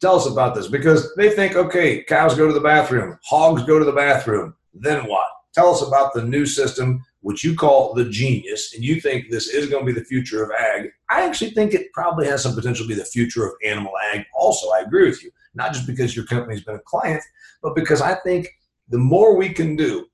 Tell 0.02 0.16
us 0.16 0.26
about 0.26 0.56
this," 0.56 0.68
because 0.68 1.14
they 1.16 1.30
think, 1.30 1.56
okay, 1.56 2.04
cows 2.04 2.36
go 2.36 2.48
to 2.48 2.54
the 2.54 2.60
bathroom, 2.60 3.20
hogs 3.24 3.64
go 3.64 3.78
to 3.78 3.86
the 3.86 3.92
bathroom, 3.92 4.56
then 4.74 5.06
what? 5.06 5.28
Tell 5.54 5.74
us 5.74 5.84
about 5.84 6.14
the 6.14 6.24
new 6.24 6.46
system 6.46 7.06
which 7.22 7.44
you 7.44 7.56
call 7.56 7.94
the 7.94 8.06
genius, 8.06 8.74
and 8.74 8.84
you 8.84 9.00
think 9.00 9.30
this 9.30 9.48
is 9.48 9.70
going 9.70 9.86
to 9.86 9.94
be 9.94 10.00
the 10.00 10.06
future 10.06 10.44
of 10.44 10.52
ag, 10.52 10.90
I 11.10 11.26
actually 11.26 11.52
think 11.52 11.74
it 11.74 11.92
probably 11.94 12.26
has 12.28 12.42
some 12.42 12.56
potential 12.56 12.86
to 12.86 12.90
be 12.90 12.96
the 12.96 13.06
future 13.06 13.46
of 13.46 13.54
animal 13.64 13.92
ag. 14.14 14.26
Also, 14.34 14.70
I 14.70 14.80
agree 14.80 15.08
with 15.10 15.22
you, 15.24 15.32
not 15.54 15.74
just 15.74 15.86
because 15.86 16.16
your 16.16 16.26
company's 16.26 16.64
been 16.64 16.76
a 16.76 16.80
client, 16.80 17.22
but 17.62 17.76
because 17.76 18.02
I 18.02 18.16
think 18.16 18.48
the 18.88 18.98
more 18.98 19.36
we 19.36 19.50
can 19.50 19.76
do 19.76 20.09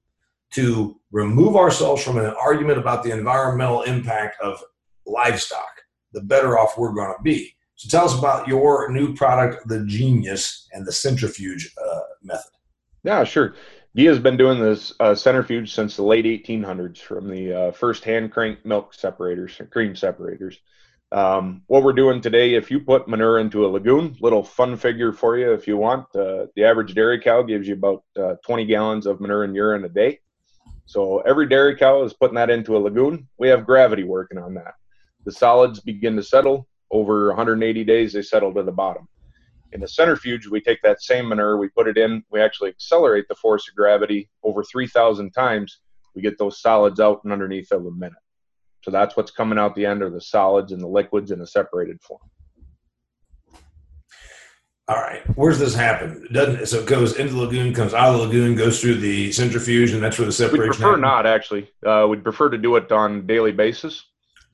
to 0.55 0.99
remove 1.11 1.55
ourselves 1.55 2.03
from 2.03 2.17
an 2.17 2.33
argument 2.41 2.77
about 2.77 3.03
the 3.03 3.11
environmental 3.11 3.83
impact 3.83 4.39
of 4.41 4.61
livestock, 5.05 5.81
the 6.13 6.21
better 6.21 6.57
off 6.57 6.77
we're 6.77 6.93
going 6.93 7.13
to 7.15 7.23
be. 7.23 7.55
So 7.75 7.89
tell 7.89 8.05
us 8.05 8.17
about 8.17 8.47
your 8.47 8.89
new 8.91 9.13
product, 9.13 9.67
the 9.67 9.85
Genius, 9.85 10.67
and 10.71 10.85
the 10.85 10.91
centrifuge 10.91 11.73
uh, 11.85 11.99
method. 12.23 12.51
Yeah, 13.03 13.23
sure. 13.23 13.55
GEA 13.97 14.07
has 14.07 14.19
been 14.19 14.35
doing 14.37 14.59
this 14.59 14.93
uh, 14.99 15.15
centrifuge 15.15 15.73
since 15.73 15.95
the 15.95 16.03
late 16.03 16.25
1800s 16.25 16.97
from 16.97 17.29
the 17.29 17.53
uh, 17.53 17.71
first 17.71 18.03
hand 18.03 18.31
crank 18.31 18.65
milk 18.65 18.93
separators, 18.93 19.61
cream 19.71 19.95
separators. 19.95 20.59
Um, 21.11 21.61
what 21.67 21.83
we're 21.83 21.93
doing 21.93 22.19
today, 22.19 22.55
if 22.55 22.71
you 22.71 22.79
put 22.79 23.07
manure 23.07 23.39
into 23.39 23.65
a 23.65 23.69
lagoon, 23.69 24.17
little 24.19 24.43
fun 24.43 24.75
figure 24.75 25.13
for 25.13 25.37
you 25.37 25.53
if 25.53 25.67
you 25.67 25.77
want. 25.77 26.13
Uh, 26.15 26.47
the 26.55 26.65
average 26.65 26.93
dairy 26.93 27.21
cow 27.21 27.41
gives 27.41 27.67
you 27.67 27.75
about 27.75 28.03
uh, 28.17 28.35
20 28.45 28.65
gallons 28.65 29.05
of 29.05 29.21
manure 29.21 29.43
and 29.43 29.55
urine 29.55 29.85
a 29.85 29.89
day. 29.89 30.19
So 30.85 31.19
every 31.21 31.47
dairy 31.47 31.75
cow 31.75 32.03
is 32.03 32.13
putting 32.13 32.35
that 32.35 32.49
into 32.49 32.77
a 32.77 32.79
lagoon. 32.79 33.27
We 33.37 33.47
have 33.49 33.65
gravity 33.65 34.03
working 34.03 34.37
on 34.37 34.53
that. 34.55 34.75
The 35.25 35.31
solids 35.31 35.79
begin 35.79 36.15
to 36.15 36.23
settle. 36.23 36.67
Over 36.91 37.27
180 37.29 37.83
days, 37.83 38.13
they 38.13 38.21
settle 38.21 38.53
to 38.53 38.63
the 38.63 38.71
bottom. 38.71 39.07
In 39.71 39.81
the 39.81 39.87
centrifuge, 39.87 40.47
we 40.47 40.61
take 40.61 40.81
that 40.83 41.01
same 41.01 41.27
manure, 41.27 41.57
we 41.57 41.67
put 41.69 41.87
it 41.87 41.97
in, 41.97 42.23
we 42.31 42.39
actually 42.39 42.69
accelerate 42.69 43.27
the 43.27 43.35
force 43.35 43.67
of 43.67 43.75
gravity 43.75 44.29
over 44.43 44.63
3,000 44.63 45.31
times. 45.31 45.79
We 46.15 46.21
get 46.21 46.37
those 46.37 46.61
solids 46.61 46.99
out 46.99 47.21
and 47.23 47.33
underneath 47.33 47.71
of 47.71 47.85
a 47.85 47.91
minute. 47.91 48.13
So 48.83 48.91
that's 48.91 49.17
what's 49.17 49.31
coming 49.31 49.57
out 49.57 49.75
the 49.75 49.85
end 49.85 50.03
are 50.03 50.11
the 50.11 50.21
solids 50.21 50.71
and 50.71 50.81
the 50.81 50.87
liquids 50.87 51.31
in 51.31 51.41
a 51.41 51.47
separated 51.47 51.99
form. 52.01 52.21
All 54.87 54.97
right, 54.97 55.23
where's 55.35 55.57
this 55.57 55.73
happen? 55.73 56.25
It 56.29 56.33
doesn't 56.33 56.67
so 56.67 56.79
it 56.79 56.85
goes 56.85 57.17
into 57.17 57.33
the 57.33 57.39
lagoon, 57.39 57.73
comes 57.73 57.95
out 57.95 58.13
of 58.13 58.19
the 58.19 58.25
lagoon, 58.27 58.55
goes 58.55 58.79
through 58.79 58.95
the 58.95 59.31
centrifuge, 59.31 59.91
and 59.91 60.03
that's 60.03 60.19
where 60.19 60.27
the 60.27 60.31
separation. 60.31 60.61
We 60.61 60.67
prefer 60.67 60.85
happens? 60.89 61.01
not 61.01 61.25
actually. 61.25 61.71
Uh, 61.83 62.05
we'd 62.07 62.23
prefer 62.23 62.49
to 62.49 62.57
do 62.57 62.75
it 62.75 62.91
on 62.91 63.25
daily 63.25 63.51
basis. 63.51 64.03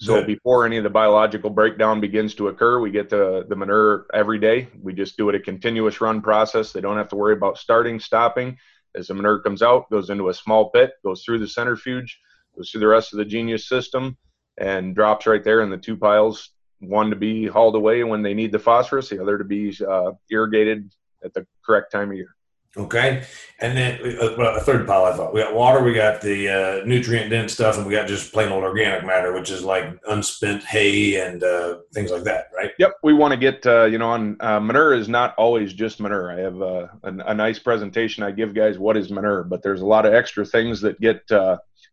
So 0.01 0.15
Good. 0.15 0.27
before 0.27 0.65
any 0.65 0.77
of 0.77 0.83
the 0.83 0.89
biological 0.89 1.51
breakdown 1.51 1.99
begins 1.99 2.33
to 2.35 2.47
occur, 2.47 2.79
we 2.79 2.89
get 2.89 3.09
the, 3.09 3.45
the 3.47 3.55
manure 3.55 4.07
every 4.13 4.39
day. 4.39 4.67
We 4.81 4.93
just 4.93 5.15
do 5.15 5.29
it 5.29 5.35
a 5.35 5.39
continuous 5.39 6.01
run 6.01 6.21
process. 6.21 6.71
They 6.71 6.81
don't 6.81 6.97
have 6.97 7.09
to 7.09 7.15
worry 7.15 7.33
about 7.33 7.59
starting, 7.59 7.99
stopping. 7.99 8.57
As 8.95 9.07
the 9.07 9.13
manure 9.13 9.41
comes 9.41 9.61
out, 9.61 9.91
goes 9.91 10.09
into 10.09 10.29
a 10.29 10.33
small 10.33 10.71
pit, 10.71 10.93
goes 11.05 11.23
through 11.23 11.37
the 11.37 11.47
centrifuge, 11.47 12.19
goes 12.57 12.71
through 12.71 12.79
the 12.79 12.87
rest 12.87 13.13
of 13.13 13.17
the 13.17 13.25
Genius 13.25 13.69
system, 13.69 14.17
and 14.57 14.95
drops 14.95 15.27
right 15.27 15.43
there 15.43 15.61
in 15.61 15.69
the 15.69 15.77
two 15.77 15.97
piles. 15.97 16.49
One 16.81 17.09
to 17.09 17.15
be 17.15 17.47
hauled 17.47 17.75
away 17.75 18.03
when 18.03 18.21
they 18.21 18.33
need 18.33 18.51
the 18.51 18.59
phosphorus, 18.59 19.09
the 19.09 19.21
other 19.21 19.37
to 19.37 19.43
be 19.43 19.75
uh, 19.87 20.11
irrigated 20.29 20.93
at 21.23 21.33
the 21.33 21.45
correct 21.63 21.91
time 21.91 22.09
of 22.09 22.17
year. 22.17 22.35
Okay, 22.77 23.25
and 23.59 23.77
then 23.77 23.99
uh, 24.01 24.31
a 24.55 24.61
third 24.61 24.87
pile. 24.87 25.03
I 25.03 25.11
thought 25.11 25.33
we 25.33 25.41
got 25.41 25.53
water, 25.53 25.83
we 25.83 25.93
got 25.93 26.21
the 26.21 26.47
uh, 26.47 26.85
nutrient 26.85 27.29
dense 27.29 27.51
stuff, 27.51 27.75
and 27.77 27.85
we 27.85 27.91
got 27.91 28.07
just 28.07 28.31
plain 28.31 28.49
old 28.49 28.63
organic 28.63 29.05
matter, 29.05 29.33
which 29.33 29.51
is 29.51 29.61
like 29.61 29.93
unspent 30.07 30.63
hay 30.63 31.19
and 31.19 31.43
uh, 31.43 31.79
things 31.93 32.11
like 32.11 32.23
that, 32.23 32.45
right? 32.55 32.71
Yep, 32.79 32.93
we 33.03 33.11
want 33.11 33.33
to 33.33 33.37
get 33.37 33.65
uh, 33.65 33.83
you 33.83 33.97
know 33.97 34.09
on 34.09 34.37
uh, 34.39 34.61
manure 34.61 34.93
is 34.93 35.09
not 35.09 35.35
always 35.35 35.73
just 35.73 35.99
manure. 35.99 36.31
I 36.31 36.39
have 36.39 36.61
uh, 36.61 36.87
a, 37.03 37.31
a, 37.31 37.33
nice 37.33 37.59
presentation 37.59 38.23
I 38.23 38.31
give 38.31 38.53
guys 38.53 38.79
what 38.79 38.95
is 38.95 39.11
manure, 39.11 39.43
but 39.43 39.61
there's 39.61 39.81
a 39.81 39.85
lot 39.85 40.05
of 40.05 40.13
extra 40.13 40.45
things 40.45 40.79
that 40.79 41.01
get 41.01 41.29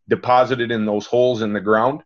deposited 0.08 0.70
in 0.70 0.86
those 0.86 1.06
holes 1.06 1.42
in 1.42 1.52
the 1.52 1.60
ground. 1.60 2.02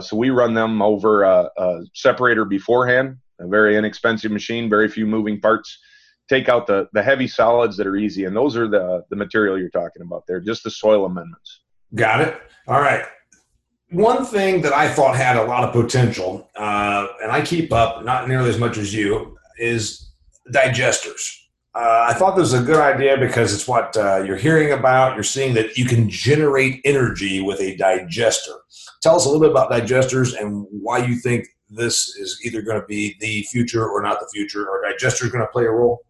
So 0.00 0.16
we 0.16 0.30
run 0.30 0.54
them 0.54 0.82
over 0.82 1.22
a, 1.22 1.50
a 1.56 1.80
separator 1.94 2.44
beforehand, 2.44 3.16
a 3.40 3.46
very 3.46 3.76
inexpensive 3.76 4.30
machine, 4.30 4.70
very 4.70 4.88
few 4.88 5.06
moving 5.06 5.40
parts 5.40 5.78
take 6.28 6.48
out 6.48 6.66
the 6.66 6.88
the 6.92 7.02
heavy 7.02 7.28
solids 7.28 7.76
that 7.76 7.86
are 7.86 7.96
easy, 7.96 8.24
and 8.24 8.36
those 8.36 8.56
are 8.56 8.68
the 8.68 9.04
the 9.10 9.16
material 9.16 9.58
you're 9.58 9.70
talking 9.70 10.02
about 10.02 10.24
there, 10.26 10.40
just 10.40 10.64
the 10.64 10.70
soil 10.70 11.04
amendments. 11.04 11.60
Got 11.94 12.22
it. 12.22 12.40
All 12.66 12.80
right. 12.80 13.04
One 13.90 14.24
thing 14.24 14.62
that 14.62 14.72
I 14.72 14.88
thought 14.88 15.16
had 15.16 15.36
a 15.36 15.44
lot 15.44 15.64
of 15.64 15.72
potential, 15.72 16.48
uh, 16.56 17.06
and 17.22 17.30
I 17.30 17.42
keep 17.42 17.72
up 17.72 18.04
not 18.04 18.26
nearly 18.26 18.48
as 18.48 18.58
much 18.58 18.78
as 18.78 18.94
you, 18.94 19.36
is 19.58 20.10
digesters. 20.50 21.41
Uh, 21.74 22.06
I 22.08 22.14
thought 22.14 22.36
this 22.36 22.52
was 22.52 22.60
a 22.60 22.62
good 22.62 22.80
idea 22.80 23.16
because 23.16 23.54
it's 23.54 23.66
what 23.66 23.96
uh, 23.96 24.22
you're 24.26 24.36
hearing 24.36 24.72
about. 24.72 25.14
You're 25.14 25.24
seeing 25.24 25.54
that 25.54 25.78
you 25.78 25.86
can 25.86 26.10
generate 26.10 26.82
energy 26.84 27.40
with 27.40 27.60
a 27.60 27.76
digester. 27.76 28.52
Tell 29.02 29.16
us 29.16 29.24
a 29.24 29.28
little 29.28 29.40
bit 29.40 29.50
about 29.50 29.70
digesters 29.70 30.38
and 30.38 30.66
why 30.70 30.98
you 30.98 31.16
think 31.16 31.46
this 31.70 32.14
is 32.16 32.38
either 32.44 32.62
going 32.62 32.80
to 32.80 32.86
be 32.86 33.16
the 33.20 33.42
future 33.44 33.88
or 33.88 34.02
not 34.02 34.20
the 34.20 34.28
future, 34.32 34.68
or 34.68 34.84
digesters 34.84 35.32
going 35.32 35.44
to 35.44 35.50
play 35.50 35.64
a 35.64 35.70
role? 35.70 36.00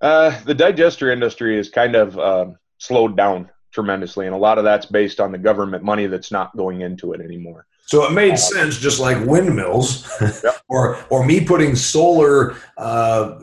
Uh, 0.00 0.38
the 0.44 0.54
digester 0.54 1.10
industry 1.10 1.58
is 1.58 1.70
kind 1.70 1.94
of 1.94 2.18
um, 2.18 2.56
slowed 2.78 3.16
down 3.16 3.48
tremendously, 3.72 4.26
and 4.26 4.34
a 4.34 4.38
lot 4.38 4.58
of 4.58 4.64
that's 4.64 4.86
based 4.86 5.20
on 5.20 5.32
the 5.32 5.38
government 5.38 5.84
money 5.84 6.06
that's 6.06 6.32
not 6.32 6.56
going 6.56 6.80
into 6.80 7.12
it 7.12 7.20
anymore. 7.20 7.66
So 7.88 8.04
it 8.04 8.12
made 8.12 8.38
sense, 8.38 8.76
just 8.76 9.00
like 9.00 9.24
windmills, 9.24 10.06
or 10.68 10.98
or 11.08 11.24
me 11.24 11.42
putting 11.42 11.74
solar 11.74 12.54
uh, 12.76 13.38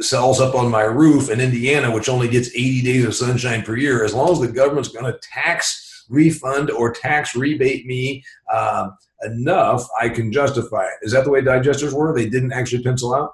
cells 0.00 0.42
up 0.42 0.54
on 0.54 0.70
my 0.70 0.82
roof 0.82 1.30
in 1.30 1.40
Indiana, 1.40 1.90
which 1.90 2.10
only 2.10 2.28
gets 2.28 2.48
80 2.48 2.82
days 2.82 3.04
of 3.06 3.14
sunshine 3.14 3.62
per 3.62 3.76
year. 3.76 4.04
As 4.04 4.12
long 4.12 4.30
as 4.30 4.40
the 4.40 4.48
government's 4.48 4.90
going 4.90 5.10
to 5.10 5.18
tax 5.22 6.04
refund 6.10 6.70
or 6.70 6.92
tax 6.92 7.34
rebate 7.34 7.86
me 7.86 8.22
um, 8.54 8.94
enough, 9.22 9.88
I 9.98 10.10
can 10.10 10.30
justify 10.32 10.84
it. 10.84 10.98
Is 11.00 11.12
that 11.12 11.24
the 11.24 11.30
way 11.30 11.40
digesters 11.40 11.94
were? 11.94 12.14
They 12.14 12.28
didn't 12.28 12.52
actually 12.52 12.82
pencil 12.82 13.14
out. 13.14 13.32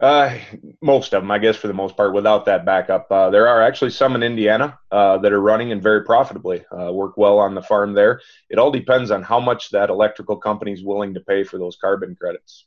Uh, 0.00 0.36
most 0.82 1.14
of 1.14 1.22
them, 1.22 1.30
I 1.30 1.38
guess, 1.38 1.56
for 1.56 1.68
the 1.68 1.74
most 1.74 1.96
part, 1.96 2.12
without 2.12 2.46
that 2.46 2.64
backup. 2.64 3.10
Uh, 3.10 3.30
there 3.30 3.46
are 3.48 3.62
actually 3.62 3.90
some 3.90 4.14
in 4.14 4.22
Indiana 4.22 4.78
uh, 4.90 5.18
that 5.18 5.32
are 5.32 5.40
running 5.40 5.72
and 5.72 5.82
very 5.82 6.04
profitably, 6.04 6.64
uh, 6.70 6.92
work 6.92 7.16
well 7.16 7.38
on 7.38 7.54
the 7.54 7.62
farm 7.62 7.94
there. 7.94 8.20
It 8.50 8.58
all 8.58 8.70
depends 8.70 9.10
on 9.10 9.22
how 9.22 9.38
much 9.38 9.70
that 9.70 9.90
electrical 9.90 10.36
company 10.36 10.72
is 10.72 10.82
willing 10.82 11.14
to 11.14 11.20
pay 11.20 11.44
for 11.44 11.58
those 11.58 11.76
carbon 11.76 12.16
credits. 12.16 12.66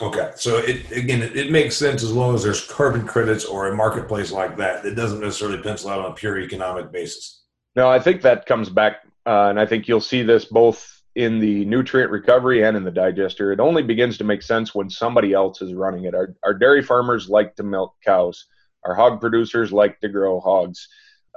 Okay, 0.00 0.30
so 0.36 0.58
it 0.58 0.90
again, 0.92 1.22
it, 1.22 1.34
it, 1.36 1.50
makes 1.50 1.74
sense 1.74 2.02
as 2.02 2.12
long 2.12 2.34
as 2.34 2.42
there's 2.42 2.66
carbon 2.66 3.06
credits 3.06 3.46
or 3.46 3.68
a 3.68 3.74
marketplace 3.74 4.30
like 4.30 4.58
that. 4.58 4.84
It 4.84 4.94
doesn't 4.94 5.20
necessarily 5.20 5.62
pencil 5.62 5.88
out 5.88 6.00
on 6.00 6.10
a 6.10 6.14
pure 6.14 6.38
economic 6.38 6.92
basis. 6.92 7.44
No, 7.74 7.88
I 7.88 7.98
think 7.98 8.20
that 8.22 8.44
comes 8.44 8.68
back, 8.68 8.96
uh, 9.24 9.48
and 9.48 9.58
I 9.58 9.64
think 9.64 9.88
you'll 9.88 10.02
see 10.02 10.22
this 10.22 10.44
both 10.44 10.95
in 11.16 11.38
the 11.38 11.64
nutrient 11.64 12.10
recovery 12.10 12.62
and 12.62 12.76
in 12.76 12.84
the 12.84 12.90
digester. 12.90 13.50
It 13.50 13.58
only 13.58 13.82
begins 13.82 14.18
to 14.18 14.24
make 14.24 14.42
sense 14.42 14.74
when 14.74 14.90
somebody 14.90 15.32
else 15.32 15.62
is 15.62 15.72
running 15.72 16.04
it. 16.04 16.14
Our, 16.14 16.36
our 16.44 16.52
dairy 16.52 16.82
farmers 16.82 17.28
like 17.28 17.56
to 17.56 17.62
milk 17.62 17.94
cows. 18.04 18.44
Our 18.84 18.94
hog 18.94 19.18
producers 19.18 19.72
like 19.72 19.98
to 20.00 20.08
grow 20.08 20.38
hogs. 20.40 20.88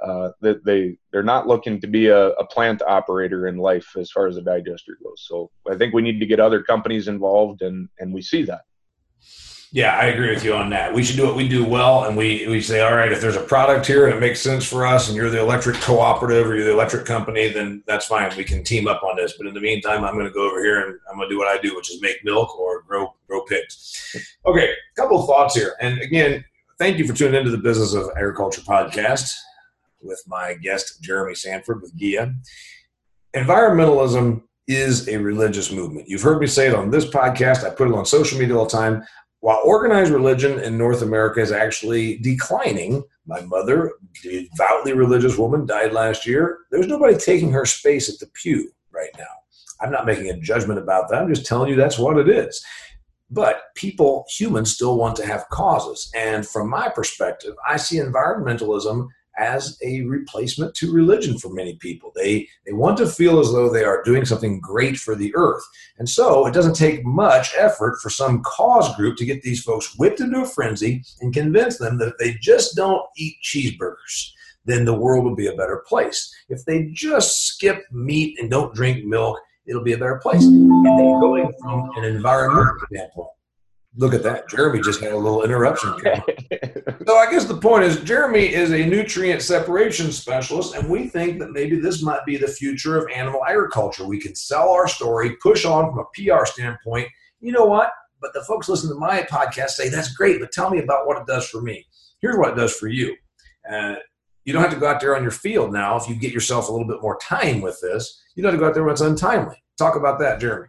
Uh, 0.02 0.30
that 0.40 0.64
they 0.64 0.96
they're 1.12 1.22
not 1.22 1.46
looking 1.46 1.78
to 1.78 1.86
be 1.86 2.06
a, 2.06 2.28
a, 2.28 2.46
plant 2.46 2.80
operator 2.80 3.48
in 3.48 3.58
life 3.58 3.94
as 3.98 4.10
far 4.10 4.26
as 4.26 4.34
the 4.34 4.40
digester 4.40 4.96
goes. 5.04 5.26
So 5.28 5.50
I 5.70 5.76
think 5.76 5.92
we 5.92 6.00
need 6.00 6.20
to 6.20 6.26
get 6.26 6.40
other 6.40 6.62
companies 6.62 7.06
involved, 7.06 7.60
and 7.60 7.86
and 7.98 8.14
we 8.14 8.22
see 8.22 8.44
that. 8.44 8.62
Yeah, 9.72 9.96
I 9.96 10.06
agree 10.06 10.30
with 10.34 10.44
you 10.44 10.54
on 10.54 10.68
that. 10.70 10.92
We 10.92 11.04
should 11.04 11.16
do 11.16 11.24
what 11.24 11.36
we 11.36 11.46
do 11.46 11.64
well, 11.64 12.04
and 12.04 12.16
we 12.16 12.44
we 12.48 12.60
say, 12.60 12.80
all 12.80 12.94
right, 12.94 13.12
if 13.12 13.20
there's 13.20 13.36
a 13.36 13.42
product 13.42 13.86
here 13.86 14.06
and 14.06 14.16
it 14.16 14.20
makes 14.20 14.40
sense 14.40 14.66
for 14.66 14.84
us, 14.84 15.06
and 15.06 15.16
you're 15.16 15.30
the 15.30 15.38
electric 15.38 15.76
cooperative 15.76 16.48
or 16.48 16.56
you're 16.56 16.64
the 16.64 16.72
electric 16.72 17.06
company, 17.06 17.48
then 17.48 17.84
that's 17.86 18.06
fine. 18.06 18.32
We 18.36 18.42
can 18.42 18.64
team 18.64 18.88
up 18.88 19.04
on 19.04 19.14
this. 19.14 19.34
But 19.38 19.46
in 19.46 19.54
the 19.54 19.60
meantime, 19.60 20.02
I'm 20.04 20.14
going 20.14 20.26
to 20.26 20.32
go 20.32 20.50
over 20.50 20.60
here 20.62 20.80
and 20.80 20.98
I'm 21.08 21.16
going 21.16 21.28
to 21.28 21.34
do 21.34 21.38
what 21.38 21.46
I 21.46 21.60
do, 21.60 21.76
which 21.76 21.88
is 21.88 22.02
make 22.02 22.24
milk 22.24 22.58
or 22.58 22.82
grow 22.82 23.14
grow 23.28 23.44
pigs. 23.44 24.10
Okay, 24.44 24.70
a 24.72 25.00
couple 25.00 25.24
thoughts 25.24 25.54
here, 25.54 25.76
and 25.80 26.00
again, 26.00 26.44
thank 26.78 26.98
you 26.98 27.06
for 27.06 27.14
tuning 27.14 27.38
into 27.38 27.50
the 27.52 27.58
Business 27.58 27.94
of 27.94 28.10
Agriculture 28.16 28.62
podcast 28.62 29.30
with 30.02 30.20
my 30.26 30.54
guest 30.54 31.00
Jeramy 31.00 31.36
Sanford 31.36 31.80
with 31.80 31.96
GEA. 31.96 32.34
Environmentalism 33.36 34.42
is 34.66 35.08
a 35.08 35.16
religious 35.16 35.70
movement. 35.70 36.08
You've 36.08 36.22
heard 36.22 36.40
me 36.40 36.48
say 36.48 36.66
it 36.66 36.74
on 36.74 36.90
this 36.90 37.04
podcast. 37.04 37.64
I 37.64 37.70
put 37.70 37.86
it 37.86 37.94
on 37.94 38.04
social 38.04 38.38
media 38.38 38.56
all 38.56 38.64
the 38.64 38.70
time 38.70 39.04
while 39.40 39.60
organized 39.64 40.12
religion 40.12 40.60
in 40.60 40.76
North 40.76 41.02
America 41.02 41.40
is 41.40 41.52
actually 41.52 42.18
declining, 42.18 43.02
my 43.26 43.40
mother, 43.40 43.92
devoutly 44.22 44.92
religious 44.92 45.38
woman, 45.38 45.66
died 45.66 45.92
last 45.92 46.26
year. 46.26 46.58
There's 46.70 46.86
nobody 46.86 47.16
taking 47.16 47.50
her 47.52 47.64
space 47.64 48.08
at 48.08 48.18
the 48.18 48.26
pew 48.34 48.70
right 48.92 49.10
now. 49.18 49.24
I'm 49.80 49.90
not 49.90 50.04
making 50.04 50.28
a 50.28 50.38
judgment 50.38 50.78
about 50.78 51.08
that. 51.08 51.22
I'm 51.22 51.32
just 51.32 51.46
telling 51.46 51.70
you 51.70 51.76
that's 51.76 51.98
what 51.98 52.18
it 52.18 52.28
is. 52.28 52.62
But 53.30 53.74
people, 53.76 54.26
humans, 54.28 54.74
still 54.74 54.98
want 54.98 55.16
to 55.16 55.26
have 55.26 55.48
causes. 55.48 56.10
And 56.14 56.46
from 56.46 56.68
my 56.68 56.88
perspective, 56.88 57.54
I 57.66 57.76
see 57.76 57.96
environmentalism 57.96 59.06
as 59.40 59.78
a 59.82 60.02
replacement 60.02 60.74
to 60.74 60.92
religion 60.92 61.38
for 61.38 61.48
many 61.48 61.76
people. 61.76 62.12
They 62.14 62.46
they 62.66 62.72
want 62.72 62.98
to 62.98 63.06
feel 63.06 63.40
as 63.40 63.50
though 63.50 63.72
they 63.72 63.84
are 63.84 64.02
doing 64.04 64.24
something 64.24 64.60
great 64.60 64.98
for 64.98 65.16
the 65.16 65.32
earth. 65.34 65.64
And 65.98 66.08
so 66.08 66.46
it 66.46 66.54
doesn't 66.54 66.76
take 66.76 67.04
much 67.04 67.52
effort 67.58 67.98
for 68.00 68.10
some 68.10 68.42
cause 68.42 68.94
group 68.96 69.16
to 69.16 69.24
get 69.24 69.42
these 69.42 69.62
folks 69.62 69.98
whipped 69.98 70.20
into 70.20 70.42
a 70.42 70.46
frenzy 70.46 71.02
and 71.20 71.32
convince 71.32 71.78
them 71.78 71.98
that 71.98 72.08
if 72.08 72.18
they 72.18 72.34
just 72.40 72.76
don't 72.76 73.02
eat 73.16 73.36
cheeseburgers, 73.42 74.30
then 74.66 74.84
the 74.84 74.94
world 74.94 75.24
will 75.24 75.34
be 75.34 75.48
a 75.48 75.56
better 75.56 75.82
place. 75.86 76.32
If 76.48 76.64
they 76.64 76.90
just 76.92 77.46
skip 77.46 77.84
meat 77.90 78.38
and 78.38 78.50
don't 78.50 78.74
drink 78.74 79.04
milk, 79.04 79.40
it'll 79.66 79.82
be 79.82 79.94
a 79.94 79.98
better 79.98 80.20
place. 80.22 80.44
And 80.44 80.84
then 80.84 81.20
going 81.20 81.50
from 81.62 81.90
an 81.96 82.04
environmental 82.04 82.74
standpoint, 82.92 83.28
Look 83.96 84.14
at 84.14 84.22
that. 84.22 84.48
Jeramy 84.48 84.84
just 84.84 85.00
had 85.00 85.12
a 85.12 85.16
little 85.16 85.42
interruption. 85.42 85.92
so 87.06 87.16
I 87.16 87.28
guess 87.28 87.44
the 87.44 87.58
point 87.60 87.84
is 87.84 87.96
Jeramy 87.98 88.50
is 88.50 88.70
a 88.70 88.86
nutrient 88.86 89.42
separation 89.42 90.12
specialist, 90.12 90.76
and 90.76 90.88
we 90.88 91.08
think 91.08 91.40
that 91.40 91.50
maybe 91.50 91.80
this 91.80 92.02
might 92.02 92.24
be 92.24 92.36
the 92.36 92.46
future 92.46 92.96
of 92.96 93.10
animal 93.10 93.44
agriculture. 93.44 94.06
We 94.06 94.20
can 94.20 94.36
sell 94.36 94.70
our 94.70 94.86
story, 94.86 95.36
push 95.42 95.64
on 95.64 95.90
from 95.90 95.98
a 95.98 96.04
PR 96.14 96.44
standpoint. 96.44 97.08
You 97.40 97.50
know 97.50 97.64
what? 97.64 97.90
But 98.20 98.32
the 98.32 98.44
folks 98.44 98.68
listening 98.68 98.94
to 98.94 99.00
my 99.00 99.22
podcast 99.22 99.70
say, 99.70 99.88
that's 99.88 100.14
great, 100.14 100.40
but 100.40 100.52
tell 100.52 100.70
me 100.70 100.78
about 100.78 101.06
what 101.06 101.18
it 101.18 101.26
does 101.26 101.48
for 101.48 101.60
me. 101.60 101.84
Here's 102.20 102.36
what 102.36 102.50
it 102.50 102.56
does 102.56 102.76
for 102.76 102.86
you. 102.86 103.16
Uh, 103.70 103.96
you 104.44 104.52
don't 104.52 104.62
have 104.62 104.72
to 104.72 104.78
go 104.78 104.86
out 104.86 105.00
there 105.00 105.16
on 105.16 105.22
your 105.22 105.32
field 105.32 105.72
now 105.72 105.96
if 105.96 106.08
you 106.08 106.14
get 106.14 106.32
yourself 106.32 106.68
a 106.68 106.72
little 106.72 106.86
bit 106.86 107.02
more 107.02 107.18
time 107.18 107.60
with 107.60 107.80
this. 107.80 108.22
You 108.34 108.42
don't 108.42 108.52
have 108.52 108.58
to 108.58 108.62
go 108.62 108.68
out 108.68 108.74
there 108.74 108.84
when 108.84 108.92
it's 108.92 109.00
untimely. 109.00 109.62
Talk 109.78 109.96
about 109.96 110.18
that, 110.20 110.40
Jeramy. 110.40 110.66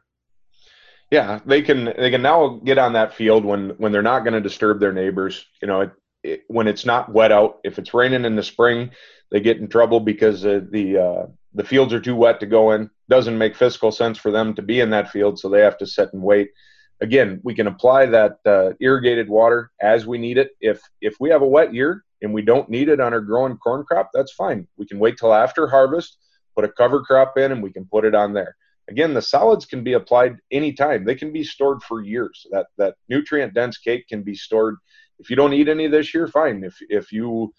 Yeah, 1.12 1.41
they 1.45 1.62
can 1.62 1.86
they 1.97 2.10
can 2.10 2.21
now 2.21 2.62
get 2.63 2.78
on 2.78 2.93
that 2.93 3.13
field 3.13 3.43
when 3.43 3.71
when 3.71 3.91
they're 3.91 4.02
not 4.02 4.21
going 4.21 4.34
to 4.34 4.41
disturb 4.41 4.80
their 4.80 4.93
neighbors. 4.93 5.45
You 5.62 5.67
know, 5.67 5.82
it, 5.82 5.91
it, 6.24 6.43
when 6.47 6.69
it's 6.69 6.86
not 6.86 7.12
wet 7.12 7.34
out. 7.34 7.60
If 7.65 7.78
it's 7.78 7.93
raining 7.93 8.24
in 8.24 8.38
the 8.38 8.43
spring, 8.43 8.91
they 9.30 9.41
get 9.41 9.58
in 9.58 9.67
trouble 9.67 10.00
because 10.00 10.41
the 10.41 10.97
uh, 10.97 11.28
the 11.54 11.65
fields 11.65 11.93
are 11.93 12.00
too 12.00 12.15
wet 12.15 12.39
to 12.39 12.45
go 12.45 12.71
in. 12.71 12.89
Doesn't 13.10 13.38
make 13.38 13.58
fiscal 13.58 13.91
sense 13.91 14.17
for 14.17 14.32
them 14.32 14.54
to 14.54 14.62
be 14.62 14.80
in 14.80 14.89
that 14.91 15.12
field, 15.12 15.38
so 15.38 15.50
they 15.50 15.60
have 15.60 15.78
to 15.80 15.86
sit 15.86 16.13
and 16.13 16.24
wait. 16.24 16.52
Again, 17.02 17.41
we 17.43 17.56
can 17.56 17.67
apply 17.67 18.06
that 18.06 18.38
uh, 18.45 18.71
irrigated 18.80 19.28
water 19.28 19.71
as 19.82 20.08
we 20.08 20.17
need 20.17 20.38
it. 20.38 20.52
If 20.62 20.82
if 21.02 21.15
we 21.19 21.30
have 21.30 21.41
a 21.41 21.47
wet 21.47 21.74
year 21.74 22.06
and 22.21 22.34
we 22.34 22.41
don't 22.41 22.69
need 22.69 22.88
it 22.88 23.02
on 23.02 23.12
our 23.12 23.19
growing 23.19 23.58
corn 23.58 23.84
crop, 23.84 24.12
that's 24.13 24.32
fine. 24.32 24.65
We 24.78 24.86
can 24.86 24.97
wait 24.97 25.17
till 25.17 25.34
after 25.34 25.67
harvest, 25.67 26.17
put 26.56 26.63
a 26.63 26.69
cover 26.69 27.02
crop 27.02 27.38
in, 27.38 27.52
and 27.52 27.62
we 27.62 27.74
can 27.74 27.84
put 27.84 28.06
it 28.06 28.15
on 28.15 28.32
there. 28.32 28.56
Again, 28.91 29.13
the 29.13 29.21
solids 29.21 29.65
can 29.65 29.86
be 29.86 29.93
applied 29.93 30.36
anytime. 30.51 31.06
They 31.06 31.15
can 31.15 31.32
be 31.32 31.45
stored 31.45 31.82
for 31.82 32.01
years. 32.04 32.45
That 32.51 32.67
that 32.77 32.95
nutrient 33.08 33.54
dense 33.54 33.77
cake 33.77 34.08
can 34.10 34.21
be 34.21 34.36
stored. 34.36 34.75
If 35.17 35.30
you 35.30 35.38
don't 35.38 35.54
eat 35.54 35.69
any 35.69 35.88
this 35.88 36.13
year, 36.13 36.27
fine. 36.27 36.63
If 36.63 36.75
if 36.89 37.13
you 37.13 37.54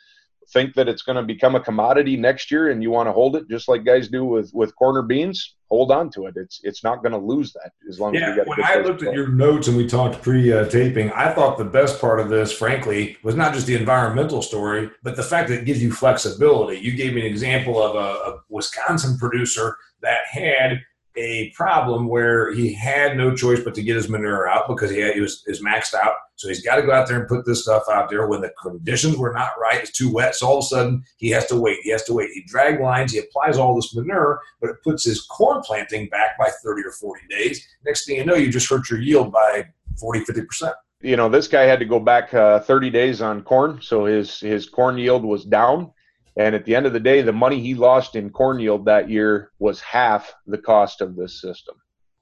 think 0.52 0.74
that 0.74 0.88
it's 0.88 1.02
going 1.02 1.16
to 1.16 1.22
become 1.22 1.54
a 1.54 1.60
commodity 1.60 2.16
next 2.16 2.50
year 2.50 2.70
and 2.70 2.82
you 2.82 2.90
want 2.90 3.06
to 3.08 3.12
hold 3.12 3.36
it 3.36 3.48
just 3.48 3.68
like 3.68 3.84
guys 3.84 4.08
do 4.08 4.24
with 4.24 4.50
with 4.52 4.74
corner 4.76 5.02
beans 5.02 5.54
hold 5.68 5.90
on 5.90 6.10
to 6.10 6.26
it 6.26 6.34
it's 6.36 6.60
it's 6.64 6.82
not 6.82 7.02
going 7.02 7.12
to 7.12 7.18
lose 7.18 7.52
that 7.52 7.70
as 7.88 8.00
long 8.00 8.12
yeah, 8.12 8.22
as 8.22 8.28
you 8.28 8.36
got 8.36 8.48
when 8.48 8.64
i 8.64 8.76
looked 8.76 9.02
at 9.02 9.14
your 9.14 9.28
notes 9.28 9.68
and 9.68 9.76
we 9.76 9.86
talked 9.86 10.20
pre-taping 10.20 11.10
i 11.12 11.32
thought 11.32 11.58
the 11.58 11.64
best 11.64 12.00
part 12.00 12.18
of 12.18 12.28
this 12.28 12.52
frankly 12.52 13.16
was 13.22 13.36
not 13.36 13.54
just 13.54 13.66
the 13.66 13.74
environmental 13.74 14.42
story 14.42 14.90
but 15.02 15.16
the 15.16 15.22
fact 15.22 15.48
that 15.48 15.60
it 15.60 15.64
gives 15.64 15.82
you 15.82 15.92
flexibility 15.92 16.78
you 16.78 16.92
gave 16.92 17.14
me 17.14 17.20
an 17.20 17.26
example 17.26 17.80
of 17.80 17.94
a, 17.94 18.32
a 18.32 18.40
wisconsin 18.48 19.16
producer 19.16 19.76
that 20.02 20.20
had 20.28 20.80
a 21.16 21.50
problem 21.50 22.08
where 22.08 22.52
he 22.52 22.72
had 22.72 23.16
no 23.16 23.34
choice 23.34 23.60
but 23.60 23.74
to 23.74 23.82
get 23.82 23.96
his 23.96 24.08
manure 24.08 24.48
out 24.48 24.66
because 24.68 24.90
he, 24.90 24.98
had, 24.98 25.14
he 25.14 25.20
was 25.20 25.42
is 25.46 25.62
maxed 25.62 25.94
out. 25.94 26.14
So 26.36 26.48
he's 26.48 26.62
got 26.62 26.76
to 26.76 26.82
go 26.82 26.92
out 26.92 27.06
there 27.06 27.20
and 27.20 27.28
put 27.28 27.44
this 27.44 27.62
stuff 27.62 27.84
out 27.90 28.08
there 28.08 28.26
when 28.26 28.40
the 28.40 28.52
conditions 28.60 29.16
were 29.16 29.32
not 29.32 29.52
right. 29.60 29.80
It's 29.80 29.92
too 29.92 30.12
wet. 30.12 30.34
So 30.34 30.46
all 30.46 30.58
of 30.58 30.64
a 30.64 30.66
sudden 30.66 31.04
he 31.18 31.28
has 31.30 31.46
to 31.46 31.56
wait. 31.56 31.78
He 31.82 31.90
has 31.90 32.04
to 32.04 32.14
wait. 32.14 32.30
He 32.32 32.42
drag 32.46 32.80
lines. 32.80 33.12
He 33.12 33.18
applies 33.18 33.58
all 33.58 33.74
this 33.76 33.94
manure, 33.94 34.40
but 34.60 34.70
it 34.70 34.76
puts 34.82 35.04
his 35.04 35.22
corn 35.22 35.62
planting 35.62 36.08
back 36.08 36.38
by 36.38 36.50
30 36.62 36.82
or 36.82 36.92
40 36.92 37.20
days. 37.28 37.66
Next 37.84 38.06
thing 38.06 38.16
you 38.16 38.24
know, 38.24 38.34
you 38.34 38.50
just 38.50 38.68
hurt 38.68 38.90
your 38.90 39.00
yield 39.00 39.30
by 39.30 39.66
40, 40.00 40.24
50%. 40.24 40.72
You 41.02 41.16
know, 41.16 41.28
this 41.28 41.48
guy 41.48 41.62
had 41.62 41.80
to 41.80 41.84
go 41.84 42.00
back 42.00 42.32
uh, 42.32 42.60
30 42.60 42.90
days 42.90 43.22
on 43.22 43.42
corn. 43.42 43.80
So 43.82 44.04
his, 44.04 44.40
his 44.40 44.68
corn 44.68 44.96
yield 44.98 45.24
was 45.24 45.44
down 45.44 45.92
and 46.36 46.54
at 46.54 46.64
the 46.64 46.74
end 46.74 46.86
of 46.86 46.92
the 46.92 47.00
day, 47.00 47.22
the 47.22 47.32
money 47.32 47.60
he 47.60 47.74
lost 47.74 48.16
in 48.16 48.30
corn 48.30 48.58
yield 48.58 48.86
that 48.86 49.10
year 49.10 49.50
was 49.58 49.80
half 49.80 50.32
the 50.46 50.58
cost 50.58 51.00
of 51.00 51.16
this 51.16 51.40
system. 51.40 51.74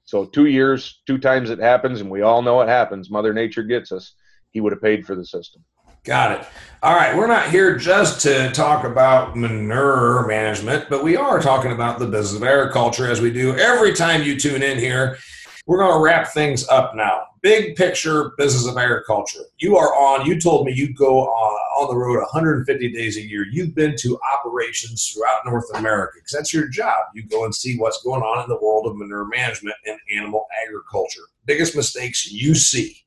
So 0.04 0.24
two 0.24 0.46
years, 0.46 1.02
two 1.06 1.18
times 1.18 1.50
it 1.50 1.60
happens, 1.60 2.00
and 2.00 2.10
we 2.10 2.22
all 2.22 2.42
know 2.42 2.60
it 2.60 2.68
happens. 2.68 3.10
Mother 3.10 3.32
Nature 3.32 3.62
gets 3.62 3.92
us. 3.92 4.14
He 4.50 4.60
would 4.60 4.72
have 4.72 4.82
paid 4.82 5.06
for 5.06 5.14
the 5.14 5.24
system. 5.24 5.64
Got 6.02 6.40
it. 6.40 6.46
All 6.82 6.94
right, 6.94 7.14
we're 7.14 7.26
not 7.26 7.50
here 7.50 7.76
just 7.76 8.22
to 8.22 8.50
talk 8.50 8.84
about 8.84 9.36
manure 9.36 10.26
management, 10.26 10.88
but 10.88 11.04
we 11.04 11.16
are 11.16 11.40
talking 11.40 11.72
about 11.72 11.98
the 11.98 12.06
business 12.06 12.40
of 12.40 12.42
agriculture 12.42 13.06
as 13.06 13.20
we 13.20 13.30
do 13.30 13.54
every 13.56 13.92
time 13.92 14.22
you 14.22 14.40
tune 14.40 14.62
in 14.62 14.78
here. 14.78 15.18
We're 15.66 15.78
going 15.78 15.92
to 15.92 16.02
wrap 16.02 16.28
things 16.28 16.66
up 16.68 16.96
now. 16.96 17.26
Big 17.42 17.76
picture 17.76 18.32
business 18.36 18.66
of 18.66 18.76
agriculture. 18.76 19.40
You 19.58 19.76
are 19.76 19.94
on, 19.94 20.26
you 20.26 20.40
told 20.40 20.66
me 20.66 20.72
you 20.72 20.92
go 20.94 21.20
on, 21.20 21.52
on 21.78 21.92
the 21.92 21.98
road 21.98 22.18
150 22.18 22.92
days 22.92 23.16
a 23.16 23.22
year. 23.22 23.46
You've 23.50 23.74
been 23.74 23.96
to 23.98 24.18
operations 24.34 25.06
throughout 25.08 25.44
North 25.46 25.66
America 25.74 26.14
because 26.16 26.32
that's 26.32 26.52
your 26.52 26.68
job. 26.68 26.96
You 27.14 27.26
go 27.26 27.44
and 27.44 27.54
see 27.54 27.78
what's 27.78 28.02
going 28.02 28.22
on 28.22 28.42
in 28.42 28.48
the 28.48 28.60
world 28.60 28.86
of 28.86 28.96
manure 28.96 29.26
management 29.26 29.76
and 29.86 29.98
animal 30.14 30.46
agriculture. 30.66 31.22
Biggest 31.46 31.76
mistakes 31.76 32.30
you 32.30 32.54
see. 32.54 33.04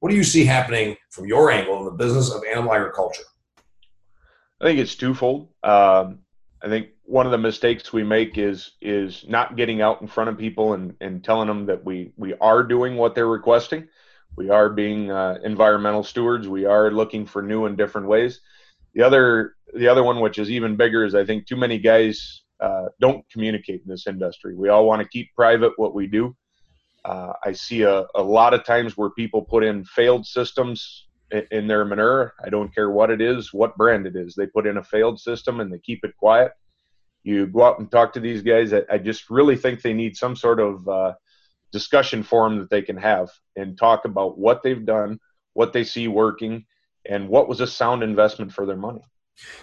What 0.00 0.10
do 0.10 0.16
you 0.16 0.24
see 0.24 0.44
happening 0.44 0.96
from 1.10 1.26
your 1.26 1.50
angle 1.50 1.78
in 1.78 1.84
the 1.84 1.90
business 1.90 2.32
of 2.32 2.42
animal 2.50 2.74
agriculture? 2.74 3.22
I 4.60 4.64
think 4.64 4.78
it's 4.78 4.94
twofold. 4.94 5.48
Um, 5.62 6.20
I 6.64 6.68
think 6.68 6.88
one 7.04 7.26
of 7.26 7.32
the 7.32 7.38
mistakes 7.38 7.92
we 7.92 8.02
make 8.02 8.38
is 8.38 8.72
is 8.80 9.24
not 9.28 9.56
getting 9.56 9.82
out 9.82 10.00
in 10.00 10.08
front 10.08 10.30
of 10.30 10.38
people 10.38 10.72
and, 10.72 10.94
and 11.00 11.22
telling 11.22 11.46
them 11.46 11.66
that 11.66 11.84
we 11.84 12.12
we 12.16 12.32
are 12.40 12.62
doing 12.62 12.96
what 12.96 13.14
they're 13.14 13.28
requesting. 13.28 13.86
We 14.36 14.48
are 14.48 14.70
being 14.70 15.10
uh, 15.10 15.38
environmental 15.44 16.02
stewards. 16.02 16.48
We 16.48 16.64
are 16.64 16.90
looking 16.90 17.26
for 17.26 17.42
new 17.42 17.66
and 17.66 17.76
different 17.76 18.08
ways. 18.08 18.40
The 18.94 19.02
other 19.02 19.56
the 19.74 19.88
other 19.88 20.02
one, 20.02 20.20
which 20.20 20.38
is 20.38 20.50
even 20.50 20.76
bigger, 20.76 21.04
is 21.04 21.14
I 21.14 21.26
think 21.26 21.46
too 21.46 21.56
many 21.56 21.78
guys 21.78 22.42
uh, 22.60 22.86
don't 22.98 23.28
communicate 23.30 23.82
in 23.82 23.90
this 23.90 24.06
industry. 24.06 24.54
We 24.56 24.70
all 24.70 24.86
want 24.86 25.02
to 25.02 25.08
keep 25.08 25.34
private 25.34 25.72
what 25.76 25.94
we 25.94 26.06
do. 26.06 26.34
Uh, 27.04 27.34
I 27.44 27.52
see 27.52 27.82
a, 27.82 28.06
a 28.14 28.22
lot 28.22 28.54
of 28.54 28.64
times 28.64 28.96
where 28.96 29.10
people 29.10 29.42
put 29.42 29.64
in 29.64 29.84
failed 29.84 30.24
systems 30.24 31.03
in, 31.50 31.66
their 31.66 31.84
manure. 31.84 32.34
I 32.44 32.48
don't 32.48 32.74
care 32.74 32.90
what 32.90 33.10
it 33.10 33.20
is, 33.20 33.52
what 33.52 33.76
brand 33.76 34.06
it 34.06 34.16
is. 34.16 34.34
They 34.34 34.46
put 34.46 34.66
in 34.66 34.76
a 34.76 34.82
failed 34.82 35.20
system 35.20 35.60
and 35.60 35.72
they 35.72 35.78
keep 35.78 36.04
it 36.04 36.16
quiet 36.16 36.52
you 37.24 37.46
go 37.46 37.64
out 37.64 37.78
and 37.80 37.90
talk 37.90 38.12
to 38.12 38.20
these 38.20 38.42
guys. 38.42 38.72
I, 38.72 38.82
I 38.90 38.98
just 38.98 39.28
really 39.30 39.56
think 39.56 39.82
they 39.82 39.94
need 39.94 40.16
some 40.16 40.36
sort 40.36 40.60
of 40.60 40.86
uh, 40.86 41.14
discussion 41.72 42.22
forum 42.22 42.58
that 42.58 42.70
they 42.70 42.82
can 42.82 42.98
have 42.98 43.30
and 43.56 43.76
talk 43.76 44.04
about 44.04 44.38
what 44.38 44.62
they've 44.62 44.84
done, 44.84 45.18
what 45.54 45.72
they 45.72 45.82
see 45.82 46.06
working, 46.06 46.66
and 47.08 47.28
what 47.28 47.48
was 47.48 47.60
a 47.60 47.66
sound 47.66 48.02
investment 48.02 48.52
for 48.52 48.66
their 48.66 48.76
money. 48.76 49.00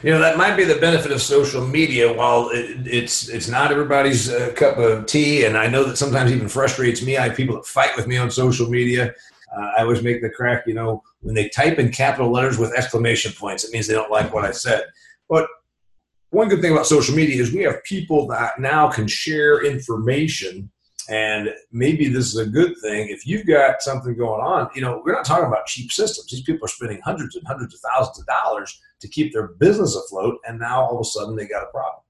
You 0.04 0.12
know 0.12 0.20
that 0.20 0.38
might 0.38 0.58
be 0.58 0.66
the 0.66 0.76
benefit 0.76 1.14
of 1.14 1.22
social 1.22 1.66
media. 1.66 2.12
While 2.12 2.50
it, 2.50 2.86
it's 2.86 3.30
it's 3.30 3.48
not 3.48 3.72
everybody's 3.72 4.30
uh, 4.30 4.52
cup 4.54 4.78
of 4.78 5.06
tea, 5.06 5.46
and 5.46 5.58
I 5.58 5.68
know 5.68 5.86
that 5.86 5.98
sometimes 5.98 6.30
even 6.34 6.50
frustrates 6.50 7.02
me. 7.02 7.16
I 7.16 7.30
have 7.30 7.38
people 7.38 7.56
that 7.56 7.66
fight 7.66 7.96
with 7.96 8.06
me 8.06 8.18
on 8.18 8.30
social 8.32 8.70
media. 8.70 9.14
Uh, 9.56 9.72
I 9.78 9.82
always 9.82 10.04
make 10.04 10.22
the 10.22 10.30
crack. 10.30 10.66
You 10.68 10.74
know, 10.74 11.04
when 11.22 11.36
they 11.36 11.50
type 11.50 11.80
in 11.80 11.92
capital 11.92 12.32
letters 12.32 12.58
with 12.58 12.74
exclamation 12.74 13.34
points, 13.34 13.64
it 13.64 13.72
means 13.72 13.88
they 13.88 13.94
don't 13.94 14.12
like 14.12 14.34
what 14.34 14.46
I 14.46 14.52
said. 14.52 14.84
But 15.30 15.48
one 16.32 16.48
good 16.48 16.62
thing 16.62 16.72
about 16.72 16.86
social 16.86 17.16
media 17.16 17.42
is 17.42 17.52
we 17.52 17.64
have 17.64 17.84
people 17.84 18.28
that 18.28 18.60
now 18.60 18.90
can 18.90 19.08
share 19.08 19.66
information 19.66 20.72
and 21.10 21.50
maybe 21.72 22.08
this 22.08 22.28
is 22.28 22.38
a 22.38 22.46
good 22.46 22.74
thing 22.82 23.10
if 23.10 23.26
you've 23.26 23.46
got 23.46 23.82
something 23.82 24.16
going 24.16 24.42
on 24.42 24.70
you 24.74 24.82
know 24.82 25.02
we're 25.04 25.14
not 25.14 25.26
talking 25.26 25.48
about 25.48 25.66
cheap 25.66 25.92
systems 25.92 26.28
these 26.30 26.44
people 26.44 26.64
are 26.66 26.70
spending 26.70 27.02
hundreds 27.02 27.36
and 27.36 27.46
hundreds 27.48 27.74
of 27.74 27.82
thousands 27.82 28.20
of 28.20 28.26
dollars 28.28 28.80
to 29.00 29.08
keep 29.08 29.34
their 29.34 29.50
business 29.60 29.96
afloat 29.96 30.38
and 30.48 30.60
now 30.60 30.82
all 30.82 30.96
of 30.96 31.02
a 31.02 31.04
sudden 31.04 31.36
they 31.36 31.48
got 31.48 31.64
a 31.64 31.72
problem 31.72 32.02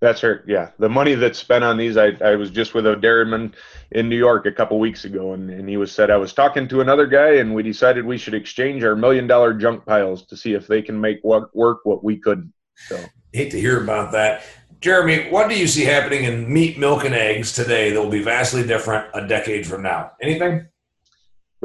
that's 0.00 0.20
her 0.20 0.44
yeah 0.46 0.70
the 0.78 0.88
money 0.88 1.14
that's 1.14 1.38
spent 1.38 1.64
on 1.64 1.76
these 1.76 1.96
i, 1.96 2.08
I 2.22 2.36
was 2.36 2.50
just 2.50 2.74
with 2.74 2.86
a 2.86 2.96
dairyman 2.96 3.54
in 3.92 4.08
new 4.08 4.16
york 4.16 4.46
a 4.46 4.52
couple 4.52 4.78
weeks 4.78 5.04
ago 5.04 5.32
and, 5.32 5.48
and 5.50 5.68
he 5.68 5.76
was 5.76 5.90
said 5.90 6.10
i 6.10 6.16
was 6.16 6.32
talking 6.32 6.68
to 6.68 6.80
another 6.80 7.06
guy 7.06 7.36
and 7.36 7.54
we 7.54 7.62
decided 7.62 8.04
we 8.04 8.18
should 8.18 8.34
exchange 8.34 8.84
our 8.84 8.94
million 8.94 9.26
dollar 9.26 9.54
junk 9.54 9.86
piles 9.86 10.26
to 10.26 10.36
see 10.36 10.52
if 10.52 10.66
they 10.66 10.82
can 10.82 11.00
make 11.00 11.22
work 11.24 11.80
what 11.84 12.04
we 12.04 12.16
couldn't 12.18 12.52
so 12.76 12.98
hate 13.32 13.50
to 13.50 13.60
hear 13.60 13.82
about 13.82 14.12
that. 14.12 14.44
Jeremy, 14.80 15.30
what 15.30 15.48
do 15.48 15.58
you 15.58 15.66
see 15.66 15.84
happening 15.84 16.24
in 16.24 16.52
meat, 16.52 16.78
milk, 16.78 17.04
and 17.04 17.14
eggs 17.14 17.52
today 17.52 17.90
that 17.90 18.00
will 18.00 18.10
be 18.10 18.22
vastly 18.22 18.66
different 18.66 19.08
a 19.14 19.26
decade 19.26 19.66
from 19.66 19.82
now? 19.82 20.12
Anything? 20.20 20.66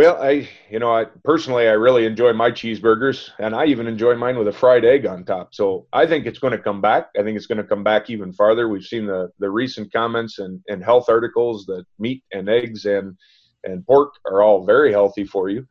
Well, 0.02 0.20
I, 0.20 0.50
you 0.72 0.80
know, 0.80 0.92
I 0.92 1.06
personally, 1.24 1.68
I 1.68 1.74
really 1.74 2.08
enjoy 2.08 2.34
my 2.34 2.50
cheeseburgers, 2.50 3.30
and 3.38 3.54
I 3.54 3.66
even 3.66 3.86
enjoy 3.86 4.16
mine 4.16 4.36
with 4.36 4.48
a 4.48 4.52
fried 4.52 4.84
egg 4.84 5.06
on 5.06 5.24
top. 5.24 5.54
So 5.54 5.86
I 5.94 6.08
think 6.08 6.26
it's 6.26 6.40
going 6.40 6.58
to 6.58 6.58
come 6.58 6.82
back. 6.82 7.10
I 7.16 7.22
think 7.22 7.38
it's 7.38 7.46
going 7.46 7.60
to 7.60 7.64
come 7.64 7.84
back 7.84 8.10
even 8.10 8.34
farther. 8.34 8.68
We've 8.68 8.84
seen 8.84 9.06
the 9.06 9.30
the 9.38 9.52
recent 9.52 9.94
comments 9.94 10.40
and, 10.40 10.60
and 10.68 10.84
health 10.84 11.08
articles 11.08 11.68
that 11.68 11.86
meat 12.00 12.24
and 12.32 12.50
eggs 12.50 12.86
and 12.86 13.16
and 13.64 13.86
pork 13.86 14.16
are 14.26 14.42
all 14.42 14.66
very 14.66 14.92
healthy 14.92 15.24
for 15.24 15.50
you. 15.50 15.68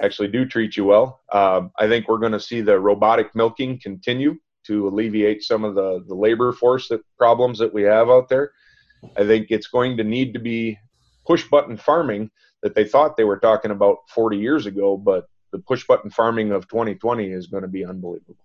Actually, 0.00 0.28
do 0.28 0.46
treat 0.46 0.76
you 0.76 0.84
well. 0.84 1.20
Um, 1.32 1.72
I 1.76 1.88
think 1.88 2.06
we're 2.06 2.18
going 2.18 2.38
to 2.38 2.38
see 2.38 2.60
the 2.60 2.78
robotic 2.78 3.34
milking 3.34 3.80
continue 3.80 4.36
to 4.68 4.86
alleviate 4.86 5.42
some 5.42 5.64
of 5.64 5.74
the, 5.74 6.04
the 6.06 6.14
labor 6.14 6.52
force 6.52 6.86
that 6.86 7.00
problems 7.18 7.58
that 7.58 7.74
we 7.74 7.82
have 7.82 8.08
out 8.10 8.28
there. 8.28 8.52
I 9.16 9.26
think 9.26 9.48
it's 9.50 9.66
going 9.66 9.96
to 9.96 10.04
need 10.04 10.34
to 10.34 10.38
be 10.38 10.78
push 11.26 11.48
button 11.48 11.76
farming 11.76 12.30
that 12.62 12.74
they 12.74 12.84
thought 12.84 13.16
they 13.16 13.24
were 13.24 13.38
talking 13.38 13.70
about 13.70 13.98
40 14.14 14.38
years 14.38 14.66
ago, 14.66 14.96
but 14.96 15.26
the 15.50 15.58
push 15.58 15.86
button 15.86 16.10
farming 16.10 16.52
of 16.52 16.68
2020 16.68 17.30
is 17.30 17.46
going 17.46 17.62
to 17.62 17.68
be 17.68 17.84
unbelievable. 17.84 18.36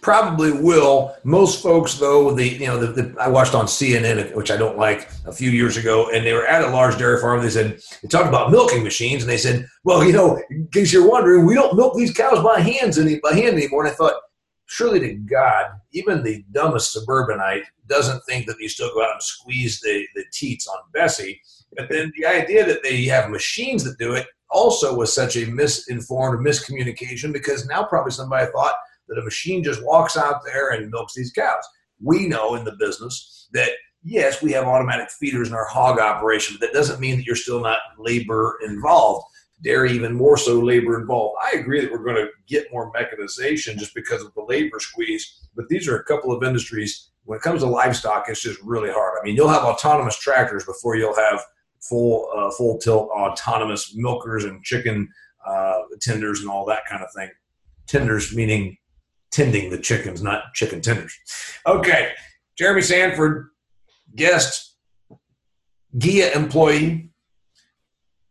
Probably 0.00 0.52
will. 0.52 1.16
Most 1.24 1.62
folks, 1.62 1.94
though, 1.94 2.34
the 2.34 2.46
you 2.46 2.66
know, 2.66 2.78
the, 2.78 3.02
the, 3.02 3.20
I 3.20 3.28
watched 3.28 3.54
on 3.54 3.66
CNN, 3.66 4.34
which 4.34 4.50
I 4.50 4.56
don't 4.56 4.76
like, 4.76 5.08
a 5.26 5.32
few 5.32 5.50
years 5.50 5.76
ago, 5.76 6.10
and 6.10 6.26
they 6.26 6.32
were 6.32 6.46
at 6.46 6.64
a 6.64 6.70
large 6.70 6.98
dairy 6.98 7.20
farm. 7.20 7.40
They 7.40 7.50
said 7.50 7.80
they 8.02 8.08
talked 8.08 8.28
about 8.28 8.50
milking 8.50 8.82
machines, 8.82 9.22
and 9.22 9.30
they 9.30 9.38
said, 9.38 9.66
"Well, 9.84 10.04
you 10.04 10.12
know, 10.12 10.42
in 10.50 10.66
case 10.72 10.92
you're 10.92 11.08
wondering, 11.08 11.46
we 11.46 11.54
don't 11.54 11.76
milk 11.76 11.96
these 11.96 12.12
cows 12.12 12.42
by 12.42 12.60
hands 12.60 12.98
any 12.98 13.18
by 13.20 13.32
hand 13.32 13.56
anymore." 13.56 13.84
And 13.84 13.92
I 13.92 13.94
thought, 13.94 14.14
surely 14.66 15.00
to 15.00 15.14
God, 15.14 15.66
even 15.92 16.22
the 16.22 16.44
dumbest 16.52 16.92
suburbanite 16.92 17.64
doesn't 17.86 18.22
think 18.24 18.46
that 18.46 18.56
you 18.58 18.68
still 18.68 18.92
go 18.92 19.04
out 19.04 19.12
and 19.12 19.22
squeeze 19.22 19.80
the, 19.80 20.06
the 20.14 20.24
teats 20.32 20.66
on 20.66 20.78
Bessie. 20.92 21.40
But 21.76 21.88
then 21.88 22.12
the 22.16 22.26
idea 22.26 22.66
that 22.66 22.82
they 22.82 23.04
have 23.04 23.30
machines 23.30 23.84
that 23.84 23.98
do 23.98 24.14
it 24.14 24.26
also 24.50 24.94
was 24.94 25.14
such 25.14 25.36
a 25.36 25.46
misinformed 25.46 26.46
miscommunication 26.46 27.32
because 27.32 27.66
now 27.66 27.84
probably 27.84 28.12
somebody 28.12 28.50
thought 28.52 28.74
that 29.08 29.18
a 29.18 29.24
machine 29.24 29.64
just 29.64 29.84
walks 29.84 30.16
out 30.16 30.44
there 30.44 30.70
and 30.70 30.90
milks 30.90 31.14
these 31.14 31.32
cows. 31.32 31.64
We 32.00 32.28
know 32.28 32.54
in 32.54 32.64
the 32.64 32.76
business 32.78 33.48
that 33.52 33.70
yes, 34.04 34.42
we 34.42 34.52
have 34.52 34.64
automatic 34.64 35.10
feeders 35.10 35.48
in 35.48 35.54
our 35.54 35.66
hog 35.66 35.98
operation, 35.98 36.56
but 36.58 36.66
that 36.66 36.74
doesn't 36.74 37.00
mean 37.00 37.16
that 37.16 37.26
you're 37.26 37.36
still 37.36 37.60
not 37.60 37.78
labor 37.98 38.58
involved 38.64 39.24
dairy 39.62 39.92
even 39.92 40.14
more 40.14 40.36
so 40.36 40.60
labor 40.60 41.00
involved. 41.00 41.36
I 41.42 41.56
agree 41.58 41.80
that 41.80 41.90
we're 41.90 42.04
going 42.04 42.16
to 42.16 42.28
get 42.46 42.72
more 42.72 42.90
mechanization 42.92 43.78
just 43.78 43.94
because 43.94 44.22
of 44.22 44.34
the 44.34 44.42
labor 44.42 44.80
squeeze, 44.80 45.48
but 45.54 45.68
these 45.68 45.88
are 45.88 45.98
a 45.98 46.04
couple 46.04 46.32
of 46.32 46.42
industries. 46.42 47.10
When 47.24 47.38
it 47.38 47.42
comes 47.42 47.62
to 47.62 47.68
livestock, 47.68 48.24
it's 48.28 48.42
just 48.42 48.60
really 48.62 48.90
hard. 48.90 49.18
I 49.20 49.24
mean, 49.24 49.36
you'll 49.36 49.48
have 49.48 49.62
autonomous 49.62 50.18
tractors 50.18 50.64
before 50.64 50.96
you'll 50.96 51.16
have 51.16 51.40
full 51.82 52.28
uh, 52.36 52.50
full 52.50 52.78
tilt 52.78 53.08
autonomous 53.10 53.94
milkers 53.94 54.44
and 54.44 54.62
chicken 54.62 55.08
uh, 55.46 55.80
tenders 56.00 56.40
and 56.40 56.48
all 56.48 56.64
that 56.66 56.84
kind 56.88 57.02
of 57.02 57.08
thing. 57.14 57.30
Tenders 57.86 58.34
meaning 58.34 58.76
tending 59.30 59.70
the 59.70 59.78
chickens, 59.78 60.22
not 60.22 60.52
chicken 60.54 60.80
tenders. 60.80 61.18
Okay, 61.66 62.12
Jeramy 62.60 62.82
Sanford, 62.82 63.48
guest, 64.14 64.76
GEA 65.96 66.36
employee, 66.36 67.12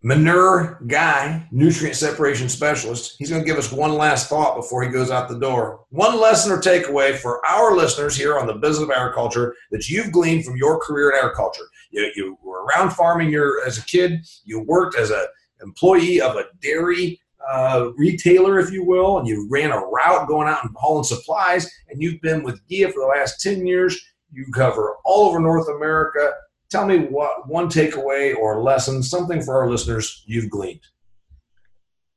manure 0.04 0.82
guy, 0.88 1.48
nutrient 1.52 1.96
separation 1.96 2.50
specialist. 2.50 3.16
He's 3.20 3.30
going 3.30 3.42
to 3.42 3.48
give 3.48 3.58
us 3.58 3.72
one 3.72 3.94
last 3.94 4.30
thought 4.30 4.56
before 4.56 4.84
he 4.84 4.90
goes 4.90 5.12
out 5.12 5.30
the 5.30 5.40
door. 5.40 5.86
One 5.90 6.20
lesson 6.20 6.52
or 6.52 6.60
takeaway 6.60 7.16
for 7.16 7.46
our 7.46 7.76
listeners 7.76 8.16
here 8.16 8.38
on 8.38 8.48
the 8.48 8.54
business 8.54 8.84
of 8.84 8.92
agriculture 8.92 9.56
that 9.72 9.90
you've 9.90 10.12
gleaned 10.12 10.46
from 10.46 10.58
your 10.58 10.80
career 10.80 11.12
in 11.12 11.18
agriculture. 11.18 11.66
You, 11.92 12.12
you 12.16 12.38
were 12.44 12.66
around 12.66 12.92
farming 12.92 13.30
your, 13.30 13.66
as 13.66 13.78
a 13.78 13.86
kid. 13.86 14.26
You 14.44 14.62
worked 14.62 14.98
as 14.98 15.12
an 15.12 15.26
employee 15.62 16.22
of 16.22 16.36
a 16.36 16.46
dairy 16.62 17.20
uh, 17.52 17.90
retailer, 17.98 18.60
if 18.60 18.72
you 18.72 18.84
will, 18.84 19.20
and 19.20 19.28
you 19.28 19.48
ran 19.50 19.72
a 19.72 19.80
route 19.80 20.28
going 20.28 20.48
out 20.48 20.64
and 20.64 20.76
hauling 20.76 21.04
supplies. 21.04 21.70
And 21.90 22.02
you've 22.02 22.22
been 22.22 22.44
with 22.44 22.62
GEA 22.70 22.92
for 22.94 23.02
the 23.02 23.14
last 23.16 23.42
10 23.42 23.66
years. 23.66 24.00
You 24.32 24.46
cover 24.54 24.96
all 25.06 25.28
over 25.28 25.40
North 25.40 25.68
America 25.70 26.32
tell 26.72 26.86
me 26.86 27.00
what 27.00 27.48
one 27.48 27.68
takeaway 27.68 28.36
or 28.36 28.64
lesson, 28.64 29.04
something 29.04 29.42
for 29.42 29.62
our 29.62 29.70
listeners 29.70 30.24
you've 30.26 30.50
gleaned. 30.50 30.82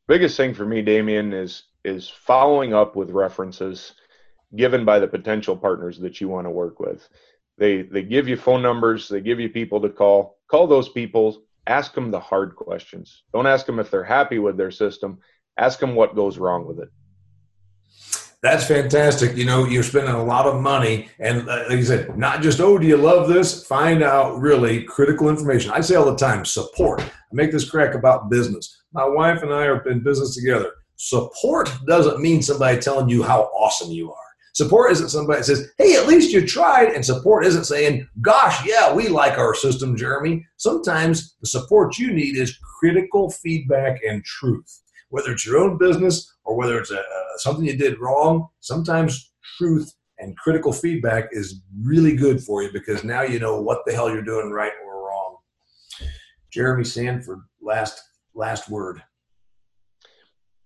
Biggest 0.07 0.37
thing 0.37 0.55
for 0.55 0.65
me, 0.65 0.81
Damian, 0.81 1.33
is 1.33 1.65
is 1.85 2.09
following 2.09 2.73
up 2.73 2.97
with 2.97 3.11
references 3.11 3.93
given 4.57 4.85
by 4.85 4.99
the 4.99 5.09
potential 5.09 5.57
partners 5.57 5.99
that 5.99 6.21
you 6.21 6.29
want 6.29 6.47
to 6.47 6.51
work 6.51 6.81
with. 6.81 7.09
They 7.59 7.83
they 7.83 8.03
give 8.03 8.29
you 8.29 8.37
phone 8.37 8.63
numbers, 8.63 9.09
they 9.09 9.21
give 9.21 9.41
you 9.41 9.49
people 9.49 9.81
to 9.81 9.89
call. 9.89 10.39
Call 10.51 10.67
those 10.67 10.89
people, 10.89 11.43
ask 11.67 11.95
them 11.95 12.11
the 12.11 12.21
hard 12.21 12.57
questions. 12.57 13.23
Don't 13.33 13.47
ask 13.47 13.67
them 13.67 13.79
if 13.79 13.91
they're 13.91 14.05
happy 14.05 14.39
with 14.39 14.57
their 14.57 14.71
system. 14.71 15.19
Ask 15.59 15.79
them 15.79 15.95
what 15.95 16.17
goes 16.17 16.37
wrong 16.39 16.67
with 16.67 16.81
it. 16.81 16.89
That's 18.43 18.67
fantastic. 18.67 19.39
You 19.39 19.47
know, 19.47 19.65
you're 19.65 19.83
spending 19.83 20.15
a 20.15 20.23
lot 20.23 20.45
of 20.45 20.61
money. 20.61 21.09
And 21.19 21.49
uh, 21.49 21.65
like 21.69 21.79
you 21.79 21.85
said, 21.85 22.19
not 22.19 22.43
just, 22.43 22.61
oh, 22.61 22.77
do 22.77 22.87
you 22.87 22.99
love 22.99 23.27
this? 23.27 23.67
Find 23.67 24.03
out 24.03 24.39
really 24.39 24.83
critical 24.83 25.31
information. 25.31 25.71
I 25.71 25.81
say 25.81 25.95
all 25.95 26.05
the 26.05 26.15
time 26.15 26.45
support. 26.45 27.01
I 27.01 27.11
make 27.33 27.53
this 27.53 27.71
crack 27.71 27.95
about 27.95 28.29
business. 28.29 28.83
My 28.93 29.09
wife 29.09 29.43
and 29.43 29.51
I 29.51 29.65
are 29.65 29.81
in 29.89 30.05
business 30.05 30.37
together. 30.37 30.73
Support 30.97 31.71
doesn't 31.87 32.21
mean 32.21 32.43
somebody 32.43 32.79
telling 32.81 33.09
you 33.09 33.23
how 33.23 33.45
awesome 33.45 33.91
you 33.91 34.13
are. 34.13 34.24
Support 34.55 34.93
isn't 34.93 35.09
somebody 35.09 35.41
that 35.41 35.47
says, 35.47 35.73
hey, 35.79 35.97
at 35.97 36.07
least 36.07 36.33
you 36.33 36.47
tried. 36.47 36.93
And 36.93 37.05
support 37.05 37.45
isn't 37.45 37.65
saying, 37.65 38.09
gosh, 38.21 38.65
yeah, 38.65 38.95
we 38.95 39.09
like 39.09 39.37
our 39.37 39.53
system, 39.53 39.97
Jeramy. 39.97 40.45
Sometimes 40.59 41.35
the 41.41 41.49
support 41.49 41.99
you 41.99 42.13
need 42.13 42.37
is 42.37 42.57
critical 42.79 43.31
feedback 43.31 44.01
and 44.09 44.25
truth. 44.25 44.83
Whether 45.09 45.33
it's 45.33 45.45
your 45.45 45.59
own 45.59 45.77
business 45.77 46.33
or 46.45 46.57
whether 46.57 46.79
it's 46.79 46.93
a, 46.93 47.03
something 47.39 47.65
you 47.65 47.77
did 47.77 47.99
wrong, 47.99 48.47
sometimes 48.61 49.33
truth 49.59 49.93
and 50.19 50.37
critical 50.39 50.73
feedback 50.73 51.31
is 51.33 51.61
really 51.83 52.15
good 52.15 52.41
for 52.41 52.63
you 52.63 52.71
because 52.73 53.03
now 53.03 53.23
you 53.23 53.41
know 53.41 53.61
what 53.61 53.81
the 53.85 53.93
hell 53.93 54.09
you're 54.09 54.23
doing 54.23 54.51
right 54.51 54.73
or 54.87 55.09
wrong. 55.09 55.37
Jeramy 56.55 56.87
Sanford, 56.87 57.41
last 57.61 58.01
last 58.37 58.71
word 58.71 59.03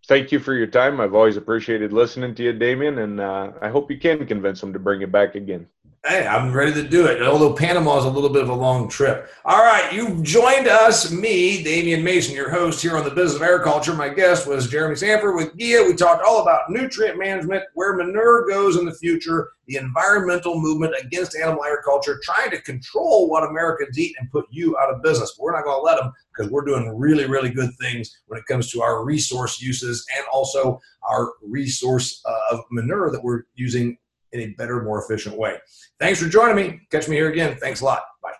thank 0.09 0.33
you 0.33 0.40
for 0.40 0.55
your 0.55 0.66
time. 0.66 1.01
I've 1.01 1.14
always 1.14 1.37
appreciated 1.37 1.92
listening 1.92 2.35
to 2.37 2.42
you, 2.42 2.53
Damian, 2.53 2.99
and 2.99 3.21
uh, 3.21 3.53
I 3.62 3.68
hope 3.68 3.90
you 3.90 3.99
can 3.99 4.27
convince 4.27 4.61
them 4.61 4.73
to 4.73 4.79
bring 4.79 5.03
it 5.03 5.12
back 5.12 5.35
again. 5.37 5.68
Hey, 6.09 6.27
I'm 6.27 6.55
ready 6.55 6.73
to 6.73 6.88
do 6.88 7.05
it. 7.05 7.21
Although 7.21 7.53
Panama 7.53 7.99
is 7.99 8.07
a 8.07 8.09
little 8.09 8.31
bit 8.31 8.40
of 8.40 8.49
a 8.49 8.55
long 8.55 8.88
trip. 8.88 9.29
All 9.44 9.62
right, 9.62 9.92
you've 9.92 10.23
joined 10.23 10.66
us, 10.66 11.12
me, 11.12 11.62
Damian 11.62 12.03
Mason, 12.03 12.35
your 12.35 12.49
host 12.49 12.81
here 12.81 12.97
on 12.97 13.05
the 13.05 13.11
Business 13.11 13.35
of 13.35 13.42
Agriculture. 13.42 13.92
My 13.92 14.09
guest 14.09 14.47
was 14.47 14.73
Jeramy 14.73 14.97
Sanford 14.97 15.35
with 15.35 15.55
GEA. 15.59 15.87
We 15.87 15.94
talked 15.94 16.25
all 16.25 16.40
about 16.40 16.71
nutrient 16.71 17.18
management, 17.18 17.62
where 17.75 17.94
manure 17.94 18.49
goes 18.49 18.79
in 18.79 18.87
the 18.87 18.94
future, 18.94 19.51
the 19.66 19.77
environmental 19.77 20.59
movement 20.59 20.94
against 20.99 21.37
animal 21.37 21.62
agriculture, 21.62 22.18
trying 22.23 22.53
to 22.53 22.62
control 22.62 23.29
what 23.29 23.47
Americans 23.47 23.99
eat 23.99 24.16
and 24.18 24.31
put 24.31 24.47
you 24.51 24.79
out 24.79 24.90
of 24.90 25.03
business. 25.03 25.35
But 25.37 25.44
we're 25.44 25.57
not 25.57 25.64
going 25.64 25.77
to 25.77 25.83
let 25.83 25.99
them 25.99 26.11
because 26.35 26.51
we're 26.51 26.64
doing 26.64 26.88
really, 26.97 27.27
really 27.27 27.51
good 27.51 27.75
things 27.79 28.18
when 28.29 28.40
it 28.40 28.47
comes 28.47 28.71
to 28.71 28.81
our 28.81 29.05
resource 29.05 29.61
uses 29.61 30.07
and 30.16 30.25
also 30.33 30.81
our 31.03 31.35
resource 31.42 32.23
uh, 32.25 32.55
of 32.57 32.61
manure 32.71 33.11
that 33.11 33.23
we're 33.23 33.42
using 33.57 33.99
in 34.33 34.41
a 34.41 34.47
better, 34.55 34.83
more 34.83 35.03
efficient 35.03 35.37
way. 35.37 35.57
Thanks 35.99 36.23
for 36.23 36.29
joining 36.29 36.57
me. 36.57 36.81
Catch 36.91 37.09
me 37.09 37.17
here 37.17 37.31
again. 37.31 37.57
Thanks 37.57 37.81
a 37.81 37.85
lot. 37.85 38.03
Bye. 38.23 38.38